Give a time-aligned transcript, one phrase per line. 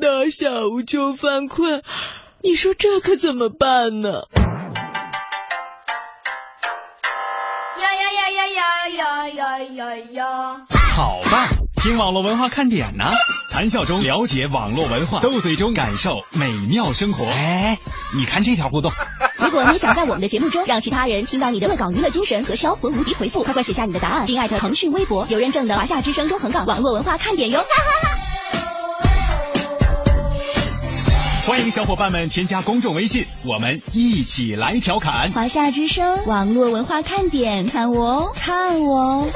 [0.00, 1.82] 大下午就犯困，
[2.42, 4.10] 你说这可怎么办呢？
[7.78, 10.66] 呀呀呀呀呀呀呀呀呀！
[10.94, 11.48] 好吧，
[11.82, 13.10] 听网络文化看点呢、
[13.52, 17.24] 谈笑中了解网络文化，斗嘴中感受美妙生活。
[17.24, 17.78] 哎，
[18.16, 18.92] 你看这条互动。
[19.38, 27.58] 如果你想在我们的节目中让其他人听到你的恶搞娱乐精神和销魂无敌回复，快快写下你的答案，并艾特腾讯微博“有认证的华夏之声中横岗网络文化看点”哟。
[27.58, 28.27] 哈哈哈。
[31.48, 35.32] 欢迎小伙伴们添加公众微信，我们一起来调侃。
[35.32, 39.30] 华夏之声网络文化看点，看我哦，看我哦。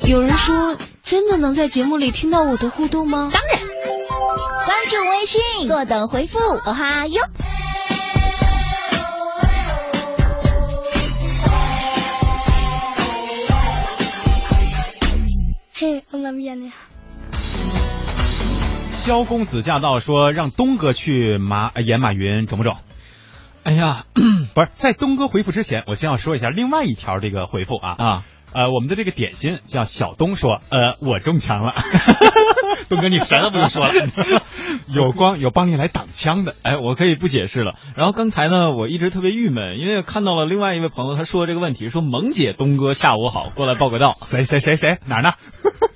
[0.06, 3.30] 有人说，真的能在节目里听到我的互动吗？
[3.32, 3.58] 当然，
[4.66, 7.22] 关注微信，坐等回复，哦哈哟。
[15.72, 16.70] 嘿，我们演的。
[19.08, 22.76] 萧公子驾到，说让东哥去马演马云，中不中？
[23.64, 24.04] 哎呀，
[24.54, 31.74] 不是，在东哥回复之前，我先要说一下另外一条这个回复啊啊，呃，我们的这个点心叫小东说，呃，我中枪了，
[32.90, 33.92] 东哥你啥都不用说了，
[34.94, 37.76] 有光有帮你来挡枪的，哎，我可以不解释了。
[37.96, 45.32] 然后刚才呢，我一直特别郁闷，因为看到了另外一位朋友他说这个问题，说萌姐东哥下午好，过来报个到，谁谁谁谁哪儿呢？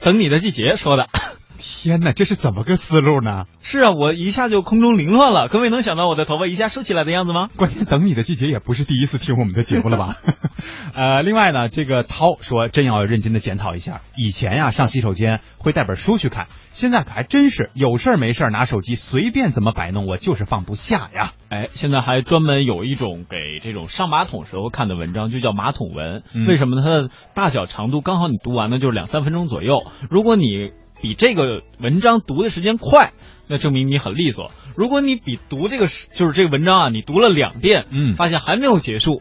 [0.01, 1.11] 等你的季节说的。
[1.65, 3.45] 天哪，这是怎么个思路呢？
[3.63, 7.49] 是啊，我一下就空中凌乱了，各位能想到我的头发一下竖起来的样子吗？
[7.57, 10.17] 关键等你的季节也不是第一次听我们的节目了吧？
[10.93, 21.31] 呃，另外呢，这个涛说真要认真的检讨一下，以前呀上洗手间会带本书去看，现在可还真是有事儿没事儿拿手机随便怎么摆弄，我就是放不下呀。
[21.49, 26.25] 哎，现在还专门有一种给这种上马桶时候看的文章，就叫马桶文。
[26.35, 26.83] 嗯为什么呢？
[26.83, 29.85] 它的大小长度刚好你读完呢就是两三分钟左右。
[30.11, 30.73] 如果你
[31.03, 33.13] 比这个文章读的时间快，
[33.49, 34.53] 那证明你很利索。
[34.77, 39.21] 如果你比读这个就是这个文章啊，你读了两遍，嗯发现还没有结束，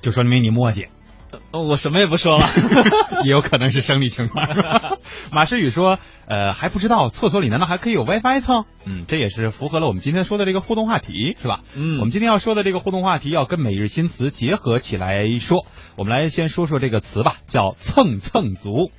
[0.00, 0.86] 就说明你磨叽。
[1.50, 2.46] 呃我什么也不说了。
[3.24, 4.46] 也有可能是生理情况。
[5.32, 8.64] 马诗雨说，呃，还不知道厕所里难道还可以有 WiFi 蹭？
[8.86, 11.60] 嗯，这也是符合了我们今天说的这个互动话题，是吧？
[11.74, 15.66] 嗯我们今天要说的这个互动话题要跟每日新词结合起来说。
[15.96, 18.92] 我们来先说说这个词吧，叫蹭蹭族。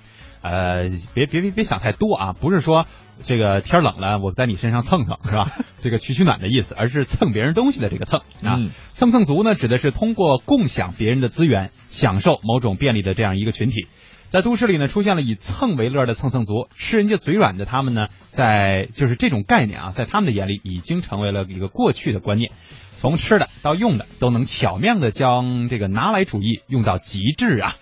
[0.47, 2.85] 呃，别别别别想太多啊，不是说
[3.24, 5.52] 这个天冷了我在你身上蹭蹭是吧？
[5.84, 8.56] 这个取取暖的意思，而是蹭别人东西的这个蹭啊。
[8.58, 13.88] 嗯蹭蹭族呢，指的是通过共享别人的资源，享受某种便利的这样一个群体。
[14.30, 22.52] 在都市里呢，出现了以蹭为乐的蹭蹭族，吃人家嘴软的他们呢，在就是这种概念啊，在他们的眼里已经成为了一个过去的观念。
[22.97, 27.75] 从吃的到用的，都能巧妙的将这个拿来主义用到极致啊！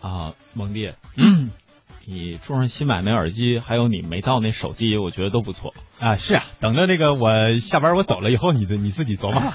[0.00, 1.50] 啊，蒙弟，嗯，
[2.08, 5.74] 你桌上新买那耳机，还有你没到那手机，我觉得都不错。
[5.98, 9.52] 啊，是啊，等着这个我下班我走了以后，你的你自己琢磨，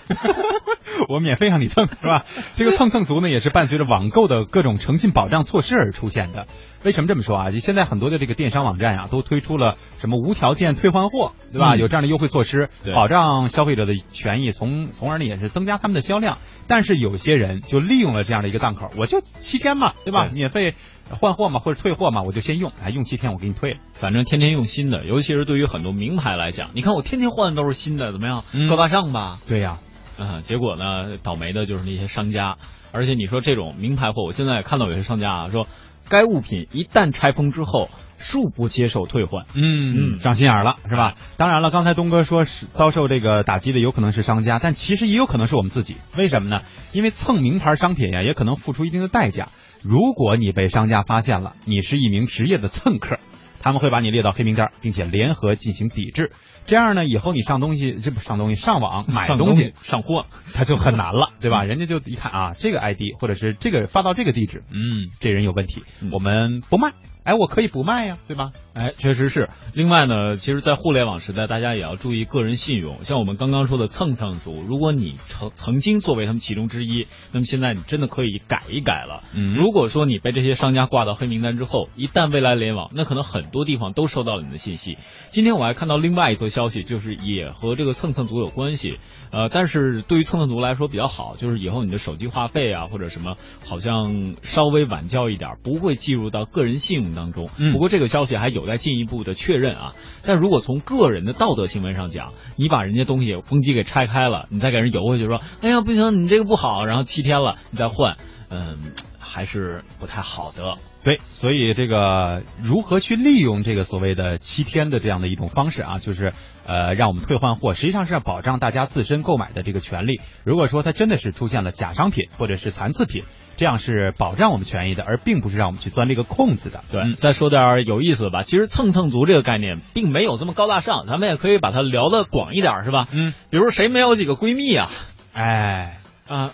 [1.08, 2.26] 我免费让你蹭是吧？
[2.58, 6.46] 这个蹭蹭族呢，也是伴随着网购的各种诚信保障措施而出现的。
[6.84, 7.52] 为什么这么说啊？
[7.52, 11.76] 现在很多的这个电商网站啊，都推出了什么无条件退换货，对吧？
[11.76, 16.40] 嗯有这样的优惠措施，保障消费者的权益，从从而呢也是增加他们的销量。
[16.68, 20.26] 但是有些人就利用了这样的一个档口，我就七天嘛，对吧？
[20.28, 20.76] 对免费
[21.16, 23.80] 换货嘛，或者退货嘛，我就先用，哎，用七天我给你退了。
[23.94, 28.44] 反正天天用新的，尤其是对于很多名牌来讲，你看我天天换的都是新的，怎么样？
[28.54, 29.40] 嗯高大上吧？
[29.48, 29.80] 对呀、
[30.18, 32.58] 嗯，结果呢，倒霉的就是那些商家。
[32.94, 35.66] 而且你说这种名牌货，我现在看到有些商家啊说，
[36.10, 37.90] 该物品一旦拆封之后，
[38.20, 39.46] 恕不接受退换。
[39.54, 41.14] 嗯，嗯长心眼儿了是吧？
[41.38, 45.96] 当然了，刚才东哥说是遭受这个打击的有可能是商家，但其实也有可能是我们自己。
[46.18, 46.64] 为什么呢？
[46.92, 49.48] 因为蹭名牌商品呀，也可能付出一定的代价。
[49.82, 53.18] 如果你被商家发现了，你是一名职业的蹭客，
[53.60, 56.32] 他们会把你列到黑名单，并且联合进行抵制。
[56.66, 61.64] 这样呢，以后你上东西，这不上东西，上网买上东西，上货，他就很难了， 对吧？
[61.64, 66.92] 人家就一看啊，这个 ID 或者是这个发到这个地址，嗯，这人有问题，嗯我们不卖。
[67.24, 68.52] 哎，我可以不卖呀，对吧？
[68.74, 69.50] 哎，确实是。
[69.74, 73.04] 另外呢，其实，在互联网时代，大家也要注意个人信用。
[73.04, 79.24] 像我们刚刚说的蹭蹭族，如果你曾曾经作为他们其中之一，那么现在你真的可以改一改了。
[79.34, 84.98] 嗯如果说你被这些商家挂到黑名单之后，一旦未来联网，那可能很多地方都收到了你的信息。
[85.30, 89.00] 今天我还看到另外一则消息，就是也和这个蹭蹭族有关系。
[89.32, 93.36] 呃，但是对于蹭蹭族来说比较好，就是以后你的手机话费啊或者什么，
[93.68, 97.50] 好像稍微晚交一点，不会计入到个人信用当中。
[97.58, 99.94] 嗯不过这个消息还有待进一步的确认啊。
[100.24, 108.18] 但如果从个人的道德行为上讲，你把人家东西风机给拆开了，你再给人邮回去说，哎呀不行，你这个不好，然后七天了你再换，
[108.50, 108.78] 嗯，
[109.20, 110.76] 还是不太好的。
[111.04, 116.34] 对，所以这个如何去利用这个所谓的七天的这样的一种方式啊，就是
[116.68, 120.22] 呃让我们退换货，实际上是要保障大家自身购买的这个权利。
[120.44, 123.24] 如果说它真的是出现了假商品或者是残次品，
[123.62, 126.80] 这样是保障我们权益的，而并不是让我们去钻这个空子的。
[126.92, 128.42] 对，嗯再说点有意思的吧。
[128.42, 133.06] 其实蹭蹭族这个概念并没有这么高大上，咱们也可以把它聊的广一点，是吧？
[133.12, 134.90] 嗯，比如谁没有几个闺蜜啊？
[135.34, 136.54] 哎，啊，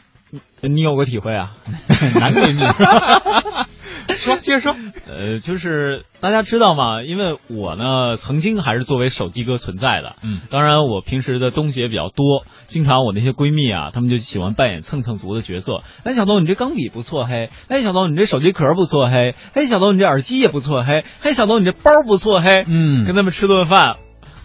[0.60, 1.56] 你你有个体会啊？
[2.20, 2.60] 男闺蜜，
[4.18, 4.76] 说接着说，
[5.10, 7.04] 呃，就是大家知道吗？
[7.04, 10.16] 因为我呢，曾经还是作为手机哥存在的。
[10.24, 15.82] 嗯，当然我平时的东西也比较多，经常我那些闺蜜啊，她们就喜欢扮演蹭蹭族的角色。
[16.04, 17.50] 哎，小东，你这钢笔不错嘿。
[17.68, 19.36] 哎，小东，你这手机壳不错嘿。
[19.54, 21.04] 哎，小东，你这耳机也不错嘿。
[21.22, 22.66] 哎，小东，你这包不错嘿。
[22.68, 23.98] 嗯跟他们吃顿饭，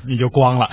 [0.07, 0.69] 你就光了，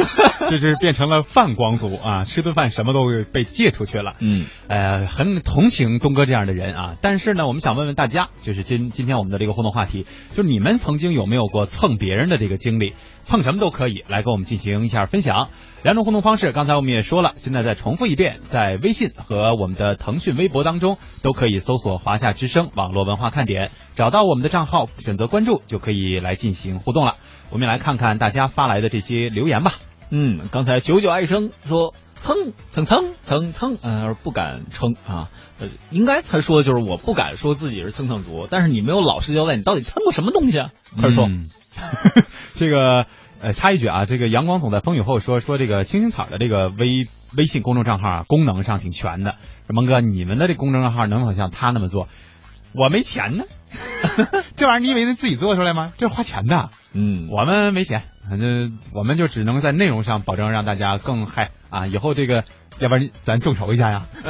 [0.50, 2.24] 就是变成了饭光族啊！
[2.24, 4.16] 吃顿饭什么都被借出去了。
[4.20, 12.94] 嗯，呃，很同情东哥这样的人啊，但是呢，我们想问问大家，就是今今天我们的这个互动话题，就是你们曾经有没有过蹭别人的这个经历？
[13.22, 15.48] 蹭什么都可以，来跟我们进行一下分享。
[15.82, 27.14] 两种互动方式，刚才我们也说了，现在再重复一遍，在微信和我们的腾讯微博当中都可以搜索“华夏之声网络文化看点”，找到我们的账号，选择关注就可以来进行互动了。
[27.50, 29.72] 我们也来看看大家发来的这些留言吧。
[30.10, 40.70] 嗯，刚才九九爱生说蹭蹭蹭蹭蹭，呃，不敢称啊，呃，应该他说就是我不敢说自己是蹭蹭族，但是你没有老实交代，你到底蹭过什么东西啊？
[41.00, 41.48] 他说，嗯
[42.54, 43.06] 这个
[43.40, 49.32] 呃，插一句啊，这个阳光总在风雨后说说这个青青草的这个微微信公众账号啊，功能上挺全的。
[49.66, 52.08] 说蒙哥，你们的这公众账号能否像他那么做？
[52.72, 53.44] 我没钱呢，
[54.56, 55.92] 这玩意儿你以为能自己做出来吗？
[55.96, 61.86] 这是花钱的，嗯，我们没钱，反 正我们就只能在内容上保证让大家更嗨啊！
[61.86, 62.42] 以后这个，
[62.78, 64.02] 要不然咱众筹一下呀？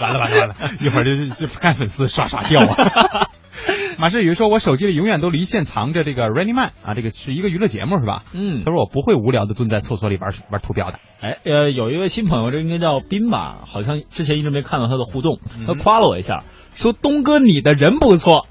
[0.00, 3.28] 完了完了完了，一会儿就就看粉丝刷刷掉啊！
[3.96, 8.24] 马世宇说：“我手机里永远都离线藏着这个 Running Man 啊，这个是一个娱乐节目是吧？
[8.32, 10.98] 嗯他，说我不会无聊的蹲在厕所里玩玩图标的。
[11.20, 16.42] 哎，呃，有一位新朋友，这应该叫斌吧，好像之前一直没看到他的互动，嗯他夸了我一下，
[16.74, 18.48] 说东哥你的人不错，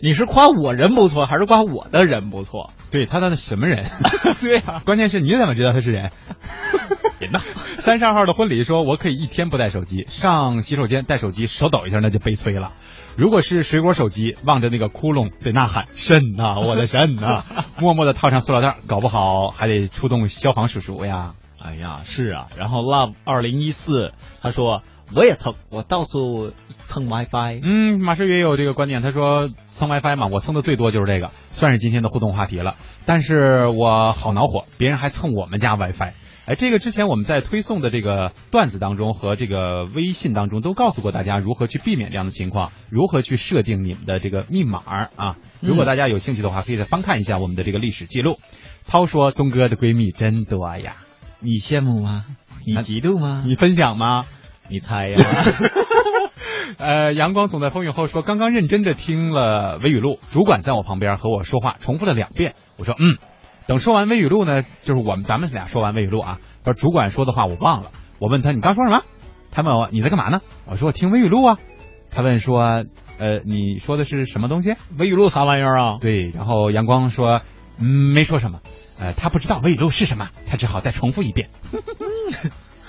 [0.00, 2.70] 你是夸我人不错，还是夸我的人不错？
[2.90, 3.84] 对他，他是什么人？
[4.40, 6.10] 对呀、关键是你怎么知道他是人？
[7.18, 7.38] 别闹！
[7.78, 12.72] 三十二号的婚礼说，我可以一天不带手机，上洗手间带手机，手抖一下那就悲催了。
[13.16, 17.44] 如果是水果手机，望着那个窟窿得呐喊肾呐、我的肾呐、
[17.80, 21.34] 默默的套上塑料袋，搞不好还得出动消防叔叔呀。
[21.58, 22.48] 哎呀，是啊。
[22.58, 24.12] 然后 Love 二零一四
[24.42, 24.82] 他说
[25.14, 26.52] 我也蹭，我到处
[26.86, 27.60] 蹭 WiFi。
[27.62, 32.76] 嗯，马世宇也有这个观点，他说蹭 WiFi 嘛，我蹭的最多就是这个，算是今天的互动话题了。
[33.06, 36.12] 但是我好恼火，别人还蹭我们家 WiFi。
[36.46, 44.80] 哎，这个之前我们在推送的这个段子当中和这个微信当中都告诉过大家如何去避免这样的情况，如何去设定你们的这个密码
[45.16, 45.36] 啊。
[45.60, 48.38] 如果大家有兴趣的话，可以再翻看一下我们的这个历史记录。
[48.86, 50.96] 涛说东哥的闺蜜真多呀，
[51.40, 52.24] 你羡慕吗？
[52.64, 53.42] 你嫉妒吗？
[53.46, 54.24] 你分享吗？
[54.70, 55.16] 你猜呀？
[56.78, 62.54] 呃，阳光总在风雨后说，刚刚认真的听了微语录，主管在我旁边和我说话，重复了两遍。
[62.78, 63.16] 我说嗯，
[63.66, 67.90] 等说完微语录呢，就是我们咱们俩说完微语录啊，他说主管说的话我忘了。
[68.18, 69.02] 我问他你刚说什么？
[69.50, 70.40] 他问我你在干嘛呢？
[70.66, 71.56] 我说我听微语录啊。
[72.10, 72.84] 他问说
[73.18, 74.74] 呃你说的是什么东西？
[74.98, 75.98] 微语录啥玩意儿啊？
[76.00, 77.40] 对，然后阳光说
[77.78, 78.60] 嗯没说什么，
[78.98, 81.48] 呃他不知道微语录是什么，他只好再重复一遍。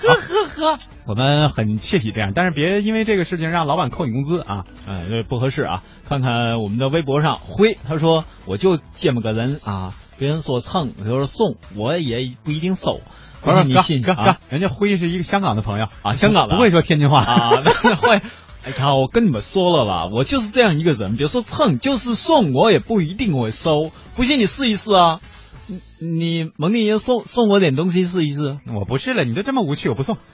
[0.00, 4.64] 呵呵呵，我们很窃喜这样，但是别因为这个事情让老板扣你工资啊。
[4.86, 5.82] 哎，这不合适啊！
[6.08, 13.00] 看看我们的微博上，辉他说我就这么个人啊，别人说蹭，别人说送，我也不一定收。
[13.40, 17.62] 不是哥你信哥哥啊，人家辉是一个香港的朋友啊香港的不会说天津话啊？
[17.64, 18.20] 那会。
[18.64, 21.16] 哎呀，我跟你们说了吧，我就是这样一个人。
[21.16, 23.92] 别说蹭，就是送，我也不一定会收。
[24.16, 25.20] 不信你试一试啊！
[25.68, 28.58] 你你蒙蒂爷送送我点东西试一试。
[28.74, 30.16] 我不是了，你都这么无趣，我不送。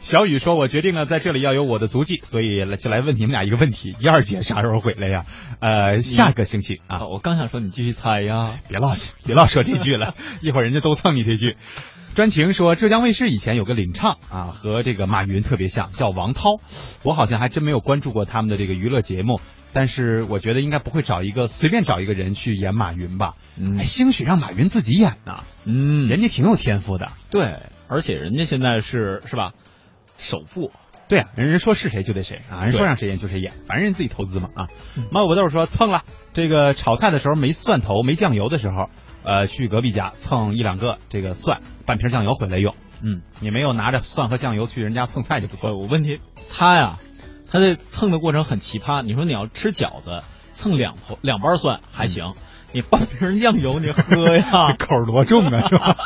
[0.00, 5.26] 小雨说：“我决定了，在这里要有我的足迹，所以来就来问你们俩一个问题：燕儿姐啥时候回来呀？
[5.60, 7.08] 呃，下个星期啊。
[7.08, 8.94] 我刚想说你继续猜呀，别老
[9.24, 11.56] 别老说这句了， 一会儿人家都蹭你这句。
[12.14, 16.60] 专情说，浙江卫视以前有个领唱啊，和这个马云特别像，叫王涛。
[17.04, 19.40] 我好像还真没有关注过他们的这个娱乐节目，
[19.72, 23.36] 但是我觉得应该不会找一个随便找一个人去演马云吧。
[23.56, 27.12] 嗯哎，兴许让马云自己演呢，嗯，人家挺有天赋的。
[27.30, 29.52] 对，而且人家现在是是吧，
[30.18, 30.72] 首富。
[31.08, 34.68] 对啊，人家说是谁就得谁啊，人说让谁演就谁演，反正人自己投资嘛啊。
[35.10, 36.02] 猫尾巴豆说蹭了，
[36.34, 38.90] 这个炒菜的时候没蒜头没酱油的时候，
[39.28, 42.74] 呃，去隔壁家蹭一两个这个蒜，半瓶酱油回来用。
[43.02, 45.76] 嗯，你没有拿着蒜和酱油去人家蹭菜就不错。
[45.76, 46.98] 我问题他呀，
[47.46, 49.02] 他这蹭的过程很奇葩。
[49.02, 52.32] 你说你要吃饺子，蹭两头两包蒜还行。
[52.72, 55.96] 你半瓶酱油你喝呀， 口多重啊，是吧？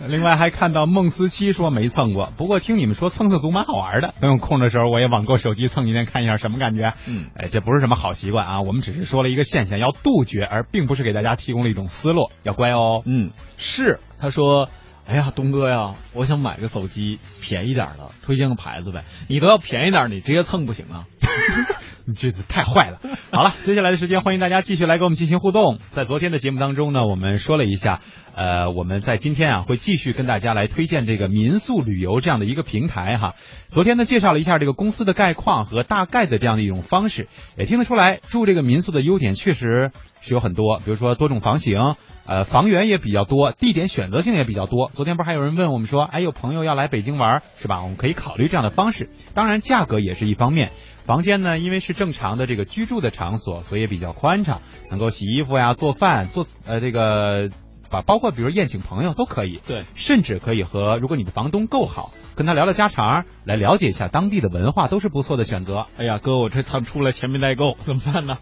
[0.08, 6.92] 另外还看到孟思琪说没蹭过，不过听你们说蹭蹭足蛮好玩的，等有空的时候我也网购手机蹭一天看一下什么感觉。
[7.08, 13.02] 嗯，哎，这不是什么好习惯啊，我们只是说了一个现象要杜绝，而并不是给大家提供了一种思路，要乖哦。
[13.06, 14.68] 嗯，是，他说。
[15.04, 19.04] 哎呀，东哥呀，我想买个手机便宜点的，推荐个牌子呗。
[19.28, 21.06] 你都要便宜点，你直接蹭不行啊？
[22.06, 23.00] 你这是太坏了。
[23.30, 25.78] 好了，接下来的时间，欢迎大家继续来跟我们进行互动。
[25.90, 28.00] 在昨天的节目当中呢，我们说了一下，
[28.34, 33.34] 呃，我们在今天啊会继续跟大家来推荐这个民宿旅游这样的一个平台哈。
[33.66, 39.90] 昨天呢介绍了一下这个公司的概况和大概的这样的一种方式，也听得出来住这个民宿的优点确实
[40.20, 41.96] 是有很多，比如说多种房型。
[42.24, 44.88] 呃，房源也比较多，地点选择性也比较多。
[44.92, 47.82] 昨天不是还有人问我们说，哎，有朋友要来北京玩，是吧？
[47.82, 49.10] 我们可以考虑这样的方式。
[49.34, 50.70] 当然，价格也是一方面。
[51.04, 57.48] 房间呢，因为是正常的这个居住的场所，所以也比较宽敞，能够洗衣服呀、做饭、做呃这个，
[57.90, 59.58] 把包括比如宴请朋友都可以。
[59.66, 65.86] 对，甚至可以和如果你的房东够好，跟他聊聊家常，来了解一下当地的文化，都是不错的选择。
[65.98, 68.38] 哎呀，哥，我这趟出来钱没带够，怎么办呢？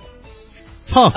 [0.91, 1.11] 蹭，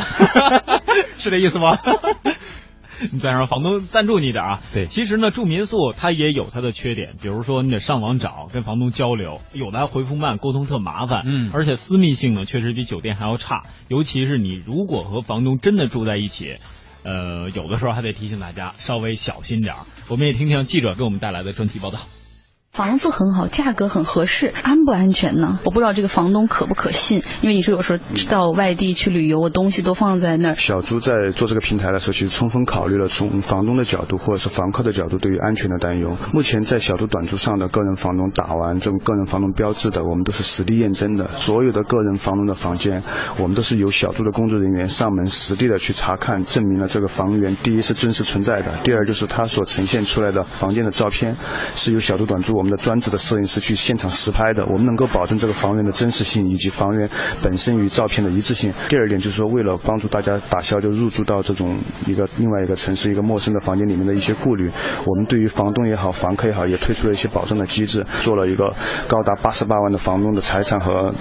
[1.20, 1.78] 是这意思吗？
[3.12, 4.62] 你再让房东赞助你点啊？
[4.74, 11.24] 对，其实呢，住民宿它也有它的缺点，比如说你得上网找，跟房东交流，有的还回复慢，沟通特麻烦。
[11.26, 16.58] 嗯，而且私密性呢，确实比酒店还要差，尤其是你如果和房东真的住在一起，
[17.04, 19.80] 呃，有的时候还得提醒大家稍微小心点儿。
[20.08, 22.00] 我们也听听记者给我们带来的专题报道。
[22.74, 25.60] 房子很好，价格很合适，安不安全呢？
[25.64, 28.00] 我不知道这个房东可不可信，因为你说有时候
[28.32, 30.56] 到外地去旅游，我东西都放在那儿。
[30.56, 36.18] 小朱在做这个平台的时候，其实充分考虑了从房东的角度或者是房客的角度对于安全的担忧。
[36.34, 41.32] 目前在小朱短租上的个人房东打完这种个人房东标志的，我们都是实地验证的。
[41.34, 43.04] 所有的个人房东的房间，
[43.38, 51.36] 我们都是由小朱的工作人员上门实地的去查看，证明了这个房源第一是真实存在的，第二就是他所呈现出来的房间的照片
[51.76, 57.10] 是由小朱短租们的专职的摄影师去现场实拍的，我们能够保证这个房源的真实性以及房源
[57.44, 58.74] 本身与照片的一致性。
[58.90, 64.72] 第二点就是说，为了帮助大家打消就入住到这种一个另外一个城市一个陌生的房间里面的一些顾虑，
[65.06, 68.74] 我们对于房东也好，房客也好，也推出了一些保障的机制，做了一个
[69.08, 71.14] 高达八十八万的房东的财产和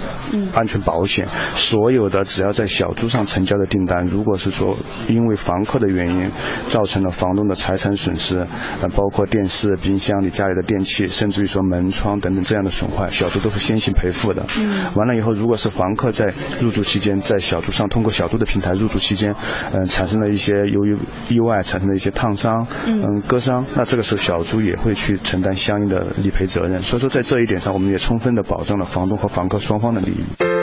[0.53, 1.27] 安全保险。
[1.55, 6.31] 所有的只要在小猪上成交的订单，如果是说因为房客的原因
[6.69, 8.37] 造成了房东的财产损失，
[8.81, 14.45] 呃，包括电视、冰箱、你家里的电器，甚至于说门窗等等这样的损坏，小猪都是先行赔付的。
[14.59, 19.35] 嗯，完了以后，如果是房客在入住期间，在小猪上通过小猪的平台入住期间，
[19.73, 20.97] 嗯、产生了一些由于
[21.29, 26.81] 意外产生的一些烫伤，嗯割伤，那这个时候小猪也会去承担相应的理赔责任。
[26.81, 30.62] 所以说，在这一点上，我们也充分的保证了房东和房客双方的利益。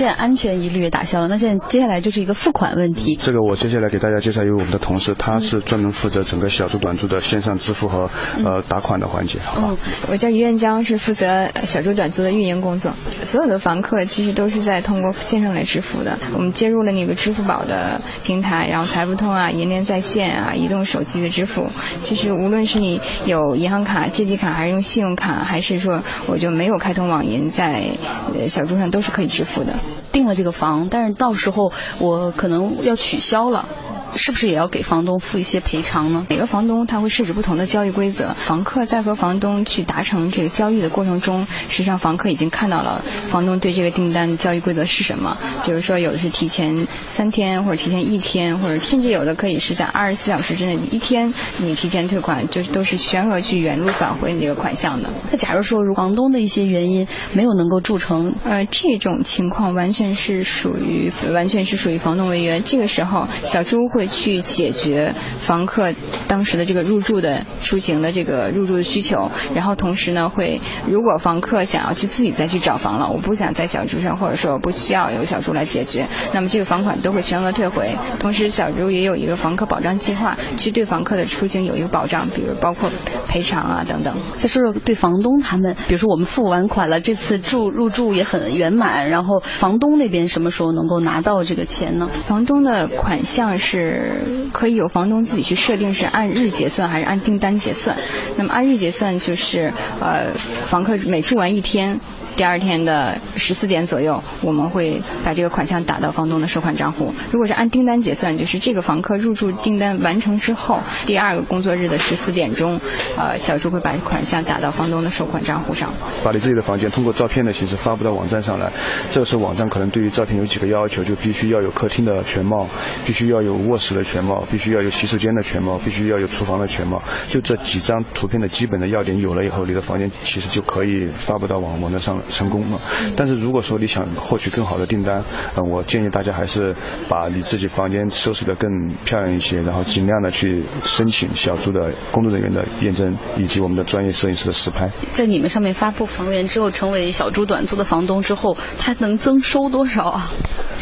[0.00, 3.16] 现在安全疑虑也打消了，那现在接下来就是一个付款问题。
[3.20, 8.08] 这个我接下来给大家介绍一位我们的同事，他是专门负责整个小猪短租的线上支付和
[8.42, 9.76] 呃打款的环节，嗯，
[10.08, 12.94] 我叫于艳江，是负责小猪短租的运营工作。
[13.20, 16.18] 所有的房客其实都是在通过线上来支付的。
[16.32, 21.68] 我们接入了那个支付宝的平台，然后财付通啊、银联在线啊、移动手机的支付。
[22.00, 27.98] 其实无论是你有银行卡、借记卡，还是用信用卡，还是说我就没有开通网银，在
[28.34, 29.74] 呃小猪上都是可以支付的。
[30.12, 33.68] 定了这个房，但是到时候我可能要取消了。
[34.16, 36.26] 是不是也要给房东付一些赔偿呢？
[36.28, 45.38] 每个房东他会设置不同的交易规则，房客在和房东去达成这个交易的过程中，实际上房客已经看到了房东对这个订单的交易规则是什么。
[45.64, 55.08] 比如说有的是提前三天，或者提前一天，或者甚至有的可以是在二十四小时之内一天你提前退款，就是都是全额去原路返回你这个款项的。
[55.30, 62.60] 那假如说如房东的一些原因没有能够铸成，呃，这种情况完全是属于完全是属于房东违约。
[62.60, 63.99] 这个时候小朱会。
[64.00, 65.92] 会去解决房客
[66.26, 77.94] 当时的这个入住的出行的这个入住的需求，然后同时呢，会如果房客想要去自己再去找房了，我不想在小猪上，或者说不需要由小猪来解决，那么这个房款都会全额退回。
[78.18, 82.90] 同时，小猪也有一个房客保障计划，去对房客的出行有一个保障，比如包括
[83.28, 84.16] 赔偿啊等等。
[84.36, 92.08] 再说说对房东他们，比如说我们付完款了，这次住入住也很圆满，然后房东那边什么时候能够拿到这个钱呢？
[92.24, 93.89] 房东的款项是。
[93.90, 97.96] 是可以有房东自己去设定是按日结算还是按订单结算。
[98.36, 100.32] 那么按日结算就是呃，
[100.68, 102.00] 房客每住完一天。
[102.36, 107.12] 第二天的十四点左右，我们会把这个款项打到房东的收款账户。
[107.32, 112.80] 如果是按订单结算，就是这个房客入住订单完成之后，第二个工作日的十四点钟，
[113.18, 115.92] 呃，小朱会把款项打到房东的收款账户上。
[116.24, 118.72] 把你自己的房间通过照片的形式发布到网站上来，
[119.10, 122.66] 这个时候网站可能对于照片有几个要求，就必须要有客厅的全貌，
[123.04, 127.02] 必须要有卧室的全貌，必须要有洗手间的全貌，必须要有厨房的全貌。
[127.28, 132.78] 就这几张图片的基本的要点有了以后，你的房间其实就可以发布到网网站上成功了。
[133.16, 135.24] 但是如果说你想获取更好的订单，
[135.54, 136.74] 呃，我建议大家还是
[137.08, 138.70] 把你自己房间收拾得更
[139.04, 144.90] 漂亮一些，然后尽量的去申请小猪的工作人员的验证，以及我们的专业摄影师的实拍。
[145.12, 150.30] 在你们上面发布房源之后，成为小猪短租的房东之后，他能增收多少啊？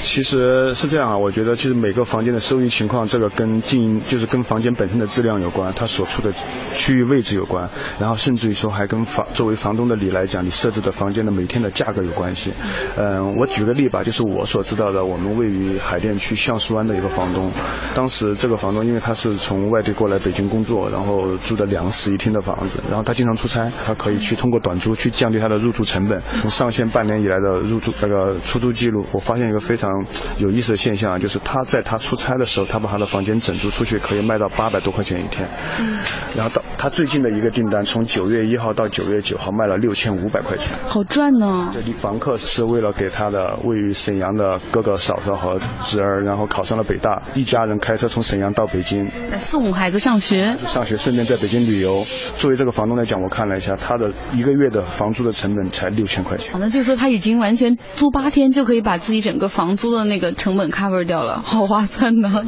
[0.00, 6.33] 其实是这样啊，我觉得其实每个房间的收益情况，这个跟经营就是跟房间本身的质量有关，它所处的
[6.73, 7.68] 区域位置有关，
[7.99, 12.53] 然后甚至于说还跟房作为房东的你来讲，你设置的房间的每天的价格有关系。
[12.97, 17.53] 嗯，我举个例吧，就是我所知道的，我们位于海淀区橡树湾的一个房东，
[17.95, 26.23] 当时这个房东因为他是从外地过来北京工作，然后住的两室一厅的房子，然后他经常出差，他可以去通过短租去降低他的入住成本。
[26.41, 29.91] 从上线半年以来的入住那个出租记录，我发现一个非常
[30.39, 35.49] 有意思的现象啊，就是他在他出差的时候，他把他的房间整租出去可以卖到八百多块钱一天。
[35.81, 35.99] 嗯。
[36.37, 40.77] 然后到他最近的一个订单，从九月一号到九月九号卖了六千五百块钱。
[40.87, 41.69] 好赚呢。
[41.73, 50.57] 这里房客是为了给他的位于沈阳的哥哥嫂嫂和侄儿，然后考上了北大，一家人开车从沈阳到北京，送孩子上学。
[50.59, 52.05] 上学顺便在北京旅游。
[52.37, 56.55] 作为这个房东来讲，我看了一下，他的一个月的房租的成本才六千块钱。
[56.61, 62.45] 那就是说他已经完全租八天就可以把自己整个房租的那个成本 cover 掉了，好划算呢。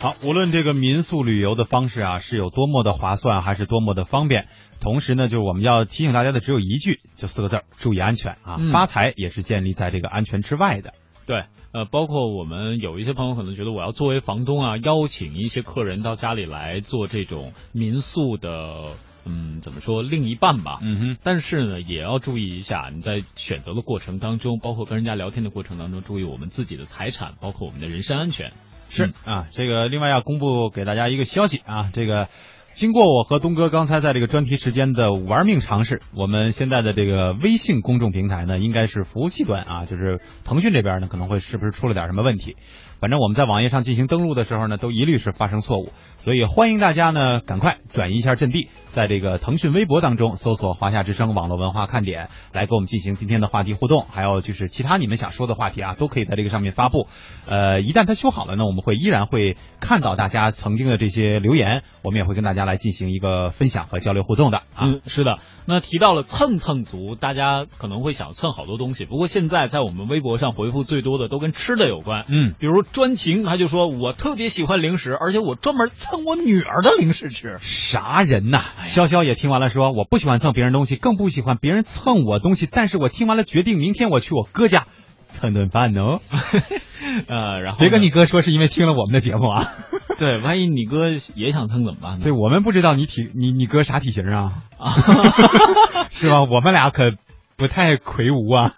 [0.00, 4.48] 好，无论这个民宿旅游的方式啊是有多么的划算，还是多么的方便，
[4.84, 8.58] 同时呢，就是我们要提醒大家的只有一句，就四个字儿：注意安全啊！
[8.70, 10.92] 发财也是建立在这个安全之外的。
[11.26, 18.94] 对，呃，包括我们有一些朋友可能觉得，我要作为房东啊，邀请一些客人到家里来做这种民宿的。
[19.26, 20.80] 嗯，怎么说另一半吧？
[20.82, 28.52] 嗯哼，但是呢，也要注意一下，你在选择的过程当中，包括跟人家聊天的过程当中，注意我们自己的财产，包括我们的人身安全。
[28.90, 32.28] 是啊，这个另外要公布给大家一个消息啊，这个
[32.74, 42.56] 经过我和东哥刚才在这个专题时间的玩命尝试，我们现在的这个微信公众平台呢，应该是服务器端啊，就是腾讯这边呢可能会是不是出了点什么问题？
[43.00, 48.68] 反正我们在网页上进行登录的时候呢，都一律是发生错误，所以欢迎大家呢赶快转移一下阵地。
[48.94, 57.08] 在这个腾讯微博当中搜索“华夏之声网络文化看点”，来跟我们进行今天的话题互动，还有就是其他你们想说的话题啊，都可以在这个上面发布。
[57.44, 64.62] 呃，一旦它修好了呢，我们会依然会看到大家曾经的这些留言，我们也会跟大家来进行一个分享和交流互动的。
[64.80, 65.38] 嗯，是的。
[65.66, 72.26] 那提到了蹭蹭族，大家可能会想蹭好多东西，不过现在在我们微博上回复最多的都跟吃的有关。
[72.28, 77.58] 嗯，比如专情，他就说我特别喜欢零食，而且我专门蹭我女儿的零食吃。
[77.60, 78.60] 啥人呐？
[78.82, 82.68] 潇潇也听完了，说我不喜欢蹭别人东西，更不喜欢别人蹭我东西。
[82.70, 84.86] 但是我听完了，决定明天我去我哥家
[85.28, 86.20] 蹭顿饭呢。
[87.28, 89.72] 呃，然后别跟你哥说是因为听了我们的节目啊。
[90.18, 92.24] 对，万一你哥也想蹭怎么办呢？
[92.24, 94.64] 对我们不知道你体你你哥啥体型啊？
[96.10, 96.44] 是吧？
[96.44, 97.12] 我们俩可
[97.56, 98.72] 不太魁梧啊。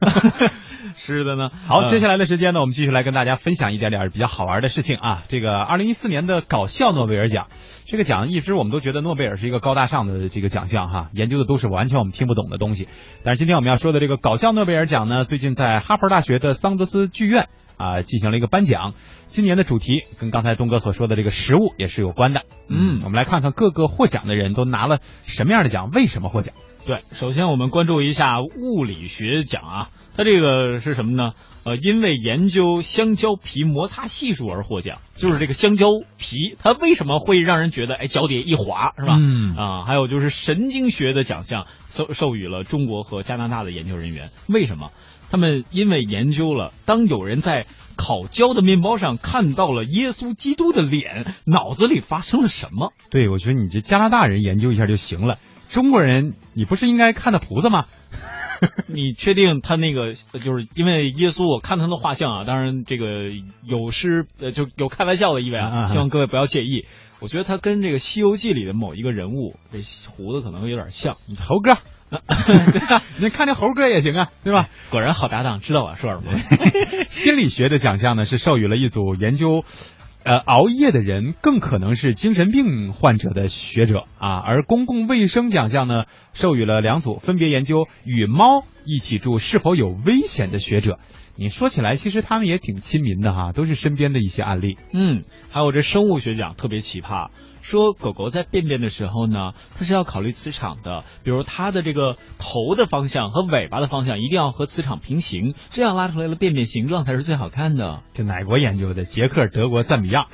[0.95, 1.51] 是的呢。
[1.67, 5.23] 好，接下来的时间呢，我们继续来跟大家分享一点点比较好玩的事情啊。
[5.29, 7.49] 这个二零一四年的搞笑诺贝尔奖。
[7.85, 12.89] 这个奖一直我们都觉得诺贝尔是一个高大上的这个奖项哈，研究的都是完全我们听不懂的东西。
[13.23, 18.95] 但是今天我们要说的这个搞笑诺贝尔奖呢，最近在哈佛大学的桑德斯剧院啊进行了一个颁奖。
[19.27, 22.43] 今年的主题跟刚才东哥所说的这个食物也是有关的。
[22.69, 26.55] 嗯，我们来看看各个获奖的人都拿了什么样的奖，为什么获奖？
[26.87, 31.33] 对，首先我们关注一下物理学奖啊，它这个是什么呢？
[31.65, 39.17] 呃，因为研究香蕉皮摩擦系数而获奖，就是这个香蕉皮它为什么会让人觉得哎脚底一滑是吧？
[39.19, 44.93] 嗯啊，还有就是神经学的奖项授授予了中国和加拿大的研究人员，为什么？
[45.31, 52.93] 他们因为研究了当有人在烤焦的面包上看到了耶稣基督的脸，脑子里发生了什么？
[53.11, 57.87] 对，我觉得你这加拿大人研究一下就行了，中国人你不是应该看到菩萨吗？
[58.87, 61.47] 你确定他那个就是因为耶稣？
[61.47, 63.31] 我看他的画像啊，当然这个
[63.63, 66.87] 有失呃就有开玩笑的意味啊，希望各位不要介意。
[67.21, 71.77] 我觉得他跟这个《西游记》里的某一个人物，这胡子可能有点像猴哥。
[72.11, 74.69] 对啊，你看这猴哥也行啊，对吧？
[74.91, 76.33] 果然好搭档，知道我说什么。
[77.11, 79.65] 心理学的奖项呢是授予了一组研究。
[80.23, 90.99] 呃，熬夜的人更可能是精神病患者的学者啊，而公共卫生奖项呢，授予了两组分别研究与猫一起住是否有危险的学者。
[91.39, 94.79] 你说起来，其实他们也挺亲民的哈，都是身边的一些案例。
[94.93, 97.29] 嗯，还有这生物学奖特别奇葩，
[97.61, 108.03] 说狗狗在便便的时候呢，它是要考虑磁场的，比如它的这个头的方向和尾巴的方向一定要和磁场平行，这样拉出来的便便形状才是最好看的。
[108.15, 109.05] 这哪国研究的？
[109.05, 110.29] 捷克、德国、赞比亚，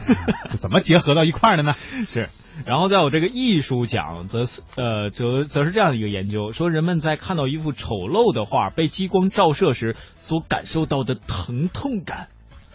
[0.60, 1.74] 怎么结合到一块儿的呢？
[2.06, 2.28] 是。
[2.66, 12.28] 然后在我这个艺术奖，则是呃则则是这样的一个研究，说人们在看到一幅丑陋的画被激光照射时所感受到的疼痛感，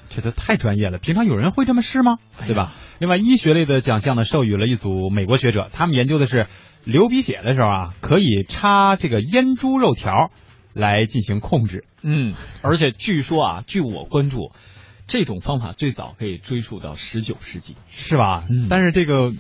[0.10, 0.98] 这都太专业了。
[0.98, 2.18] 平常有人会这么试吗？
[2.46, 2.74] 对吧？
[3.00, 6.48] 另外，医学类的奖项呢，授予了一组美国学者，他们研究的是
[6.84, 10.32] 流鼻血的时候啊，可以插这个腌猪肉条
[10.74, 11.86] 来进行控制。
[12.02, 14.52] 嗯， 而且据说啊，据我关注。
[15.08, 18.44] 这种方法最早可以追溯到十九世纪，是吧？
[18.50, 19.32] 嗯，但是这个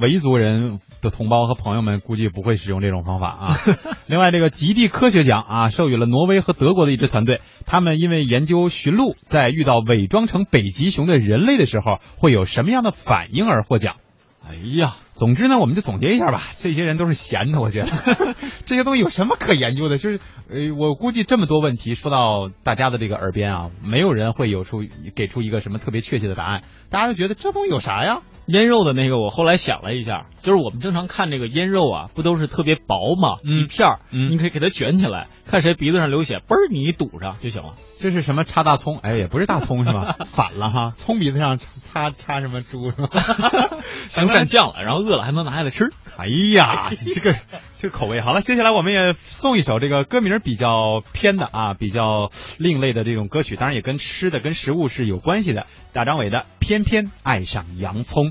[0.00, 3.56] 维族人的同胞和朋友们估计不会使用这种方法啊。
[4.06, 13.96] 另外，这个极地科学奖啊，授予了挪威和德国的一支团队，他们因为研究驯鹿在遇到伪装成北极熊的人类的时候会有什么样的反应而获奖。
[14.44, 14.96] 哎呀！
[15.14, 16.40] 总之呢，我们就总结一下吧。
[16.56, 17.88] 这些人都是闲的，我觉得
[18.64, 19.98] 这些东西有什么可研究的？
[19.98, 20.20] 就是
[20.50, 24.78] 呃，我估计这么多问题说到大家的这个耳边啊，没有人会有出
[25.14, 26.62] 给出一个什么特别确切的答案。
[26.90, 28.20] 大家都觉得这东西有啥呀？
[28.46, 37.74] 腌肉的那个，我后来想了一下，就是我们正常看这个腌肉啊，不都是特别薄嘛，一片儿，你可以给它卷起来，看谁鼻子上流血，嘣儿你一堵上就行了。
[38.00, 38.98] 这是什么插大葱？
[38.98, 40.16] 哎，也不是大葱是吧？
[40.26, 43.08] 反了哈，葱鼻子上插插什么猪是吧？
[44.08, 45.92] 想蘸酱了，然后饿了还能拿下来吃。
[46.16, 47.34] 哎呀，这个
[47.80, 55.66] 这个口味好了，接下来我们也送一首这个歌名比较偏的啊，比较另类的这种歌曲，当然也跟吃的跟食物是有关系的。
[55.92, 58.30] 大张伟的《偏偏爱上洋葱》，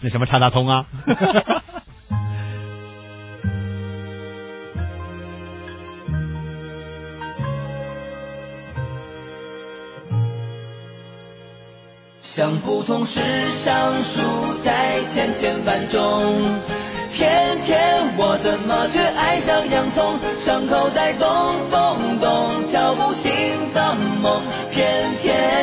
[0.00, 0.86] 那什么插大葱啊？
[12.20, 14.51] 像不通是橡树在
[15.12, 16.40] 千千万种，
[17.12, 20.18] 偏偏我怎么却爱上洋葱？
[20.40, 21.28] 伤口在咚
[21.70, 23.30] 咚咚，敲不醒
[23.74, 25.61] 的梦，偏偏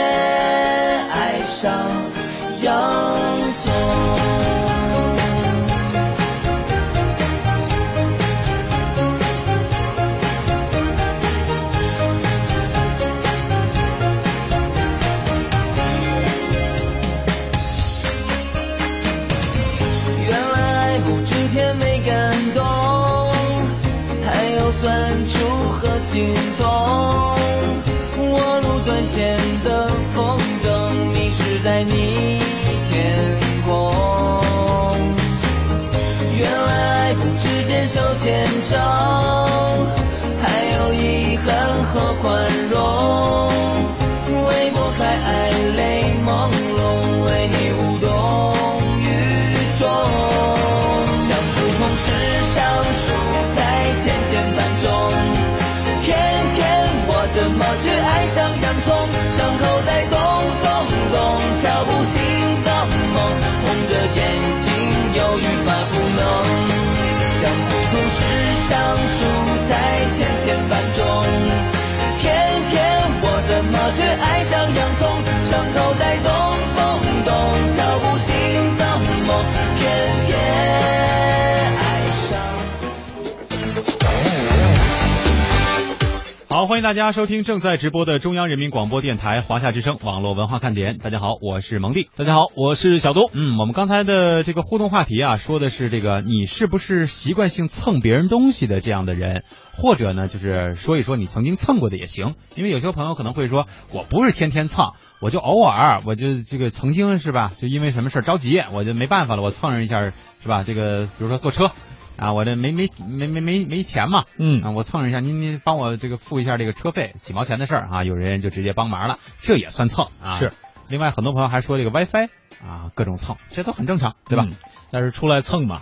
[86.80, 90.98] 欢迎大家收听正在直播的中央人民广播电台华夏之声网络文化看点。
[90.98, 92.10] 大家好，我是蒙蒂。
[92.16, 93.30] 大家好，我是小东。
[93.34, 102.36] 嗯，我们刚才的这个互动话题啊，说的是这个你是不是习惯性蹭别人东西的这样的人，或者呢，就是说一说你曾经蹭过的也行。
[102.56, 110.64] 因为有些朋友可能会说，我不是天天蹭，我就偶尔，我就这个曾经是吧，就因为什么事着急，我就没办法了，我蹭人一下是吧？
[110.64, 111.72] 这个比如说坐车。
[112.20, 120.38] 啊，我这没没没没没没钱嘛，嗯，啊，我蹭一下，您您帮我这个付一下这个车费，几毛钱的事儿啊，有人就直接帮忙了，这也算蹭啊。
[120.38, 120.52] 是，
[120.90, 122.30] 另外很多朋友还说这个 WiFi
[122.62, 124.46] 啊，各种蹭，这都很正常，对吧？
[124.92, 125.82] 但是出来蹭嘛，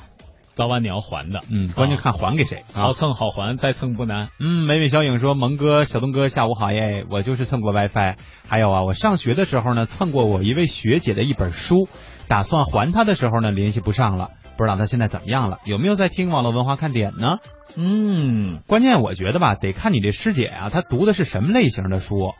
[0.53, 2.63] 早晚你要还的，嗯，关键看还给谁。
[2.73, 4.29] 好蹭好还，再蹭不难。
[4.39, 8.15] 嗯，美美小影说，萌哥、小东哥下午好耶，我就是蹭过 WiFi，
[8.47, 11.87] 还有啊，我上学的时候呢，蹭过我一位学姐的一本书，
[12.27, 14.31] 打算还她的时候呢，联系不上了。
[14.57, 15.59] 不知道他现在怎么样了？
[15.65, 17.37] 有没有在听网络文化看点呢？
[17.75, 22.33] 嗯，关键我觉得吧，得看你这师姐啊，她读的是什么类型的书。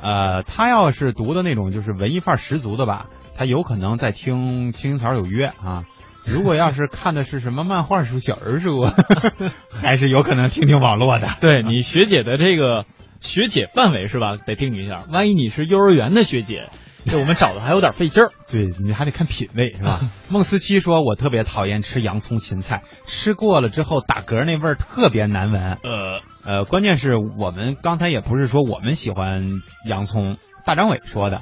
[0.00, 5.84] 呃，她要是读的那种就是文艺范儿十足的吧，她有可能在听《青青草有约》啊。
[6.24, 8.88] 如果要是看的是什么漫画书、小人书，
[9.70, 11.28] 还是有可能听听网络的。
[11.40, 12.84] 对你学姐的这个
[13.20, 14.36] 学姐范围是吧？
[14.36, 15.04] 得定一下。
[15.12, 16.70] 万一你是幼儿园的学姐，
[17.04, 18.30] 这我们找的还有点费劲儿。
[18.50, 20.00] 对你还得看品味是吧？
[20.28, 29.44] 孟思琪说：“我特别讨厌吃洋葱芹菜，吃过了之后打嗝那味儿特别难闻。”呃呃，关键是我们刚才也不是说我们喜欢
[29.86, 31.40] 洋葱，大张伟说的，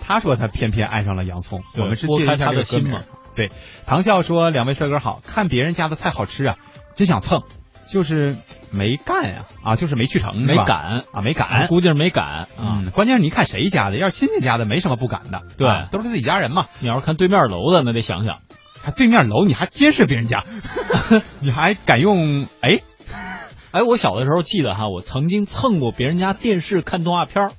[0.00, 1.62] 他说他偏偏爱上了洋葱。
[1.78, 2.98] 我们是借一下拨开他的心嘛。
[3.36, 3.50] 对，
[3.86, 6.56] 唐笑说：“两位帅哥好，看别人家的菜好吃啊，
[6.96, 7.42] 就想蹭，
[7.90, 8.36] 就是
[8.70, 12.48] 没干呀啊，就是没去成，没敢啊，没敢。”估计是没敢啊。
[12.58, 16.66] 嗯，关键是你看谁家的，要是亲戚家的，没什么不敢的，对啊都是自己家人嘛。
[16.78, 18.38] 你要是看对面楼的，那得想想。
[18.82, 20.44] 还对面楼，你还监视别人家，
[21.40, 22.46] 你还敢用？
[22.62, 22.80] 哎，
[23.72, 27.52] 哎，我小的时候记得哈，我曾经蹭过别人家电视看动画片儿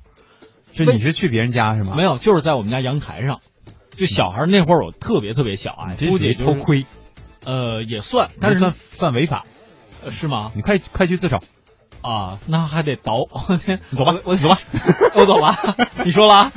[0.72, 1.94] 就你是去别人家是吗？
[1.94, 3.38] 没有，就是在我们家阳台上。
[3.94, 6.86] 就小孩那会儿，我特别特别小啊，这估计偷窥，
[7.44, 9.51] 呃，也算，但是算算违法，呃
[10.10, 10.52] 是吗？
[10.54, 11.38] 你快快去自首。
[12.00, 13.26] 啊，那还得倒。
[13.96, 14.58] 走吧 我走吧，
[15.14, 15.56] 我走吧。
[16.04, 16.52] 你说了啊？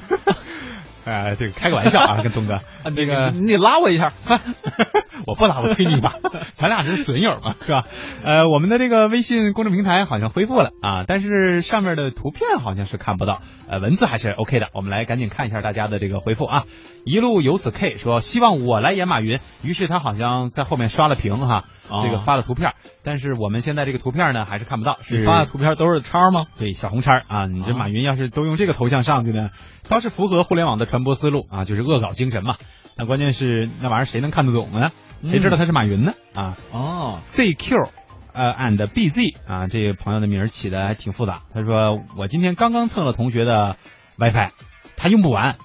[1.05, 4.11] 哎，这个开个玩笑啊， 跟东哥，那个你得拉我一下。
[5.27, 6.15] 我不拉，我推你一把，
[6.53, 7.85] 咱俩是损友嘛，是吧？
[8.23, 14.67] 呃，我们的这个微信公众平台好像恢复了啊，但是上面的图片好像是看不到，呃，文字还是 OK 的。
[14.73, 16.63] 我们来赶紧看一下大家的这个回复啊。
[17.05, 26.45] 一路有此 K 说希望我来演马云，于是他好像在后面刷了屏哈，哦这个发了图片，但是我们现在这个图片呢还是看不到，是你发的图片都是叉吗？
[26.57, 29.51] 对，小红叉啊，你这马云要是都用这个头像上去呢，
[29.87, 32.55] 倒是符合互联网的传播思路啊，就是恶搞精神嘛。
[32.97, 34.91] 那关键是那玩意儿谁能看得懂呢？
[35.23, 36.13] 谁知道他是马云呢？
[36.33, 37.89] 啊哦，，ZQ，
[38.33, 41.41] 呃，and BZ 啊，这个朋友的名儿起的还挺复杂。
[41.53, 43.77] 他说我今天刚刚蹭了同学的
[44.17, 44.49] WiFi，
[44.95, 45.55] 他用不完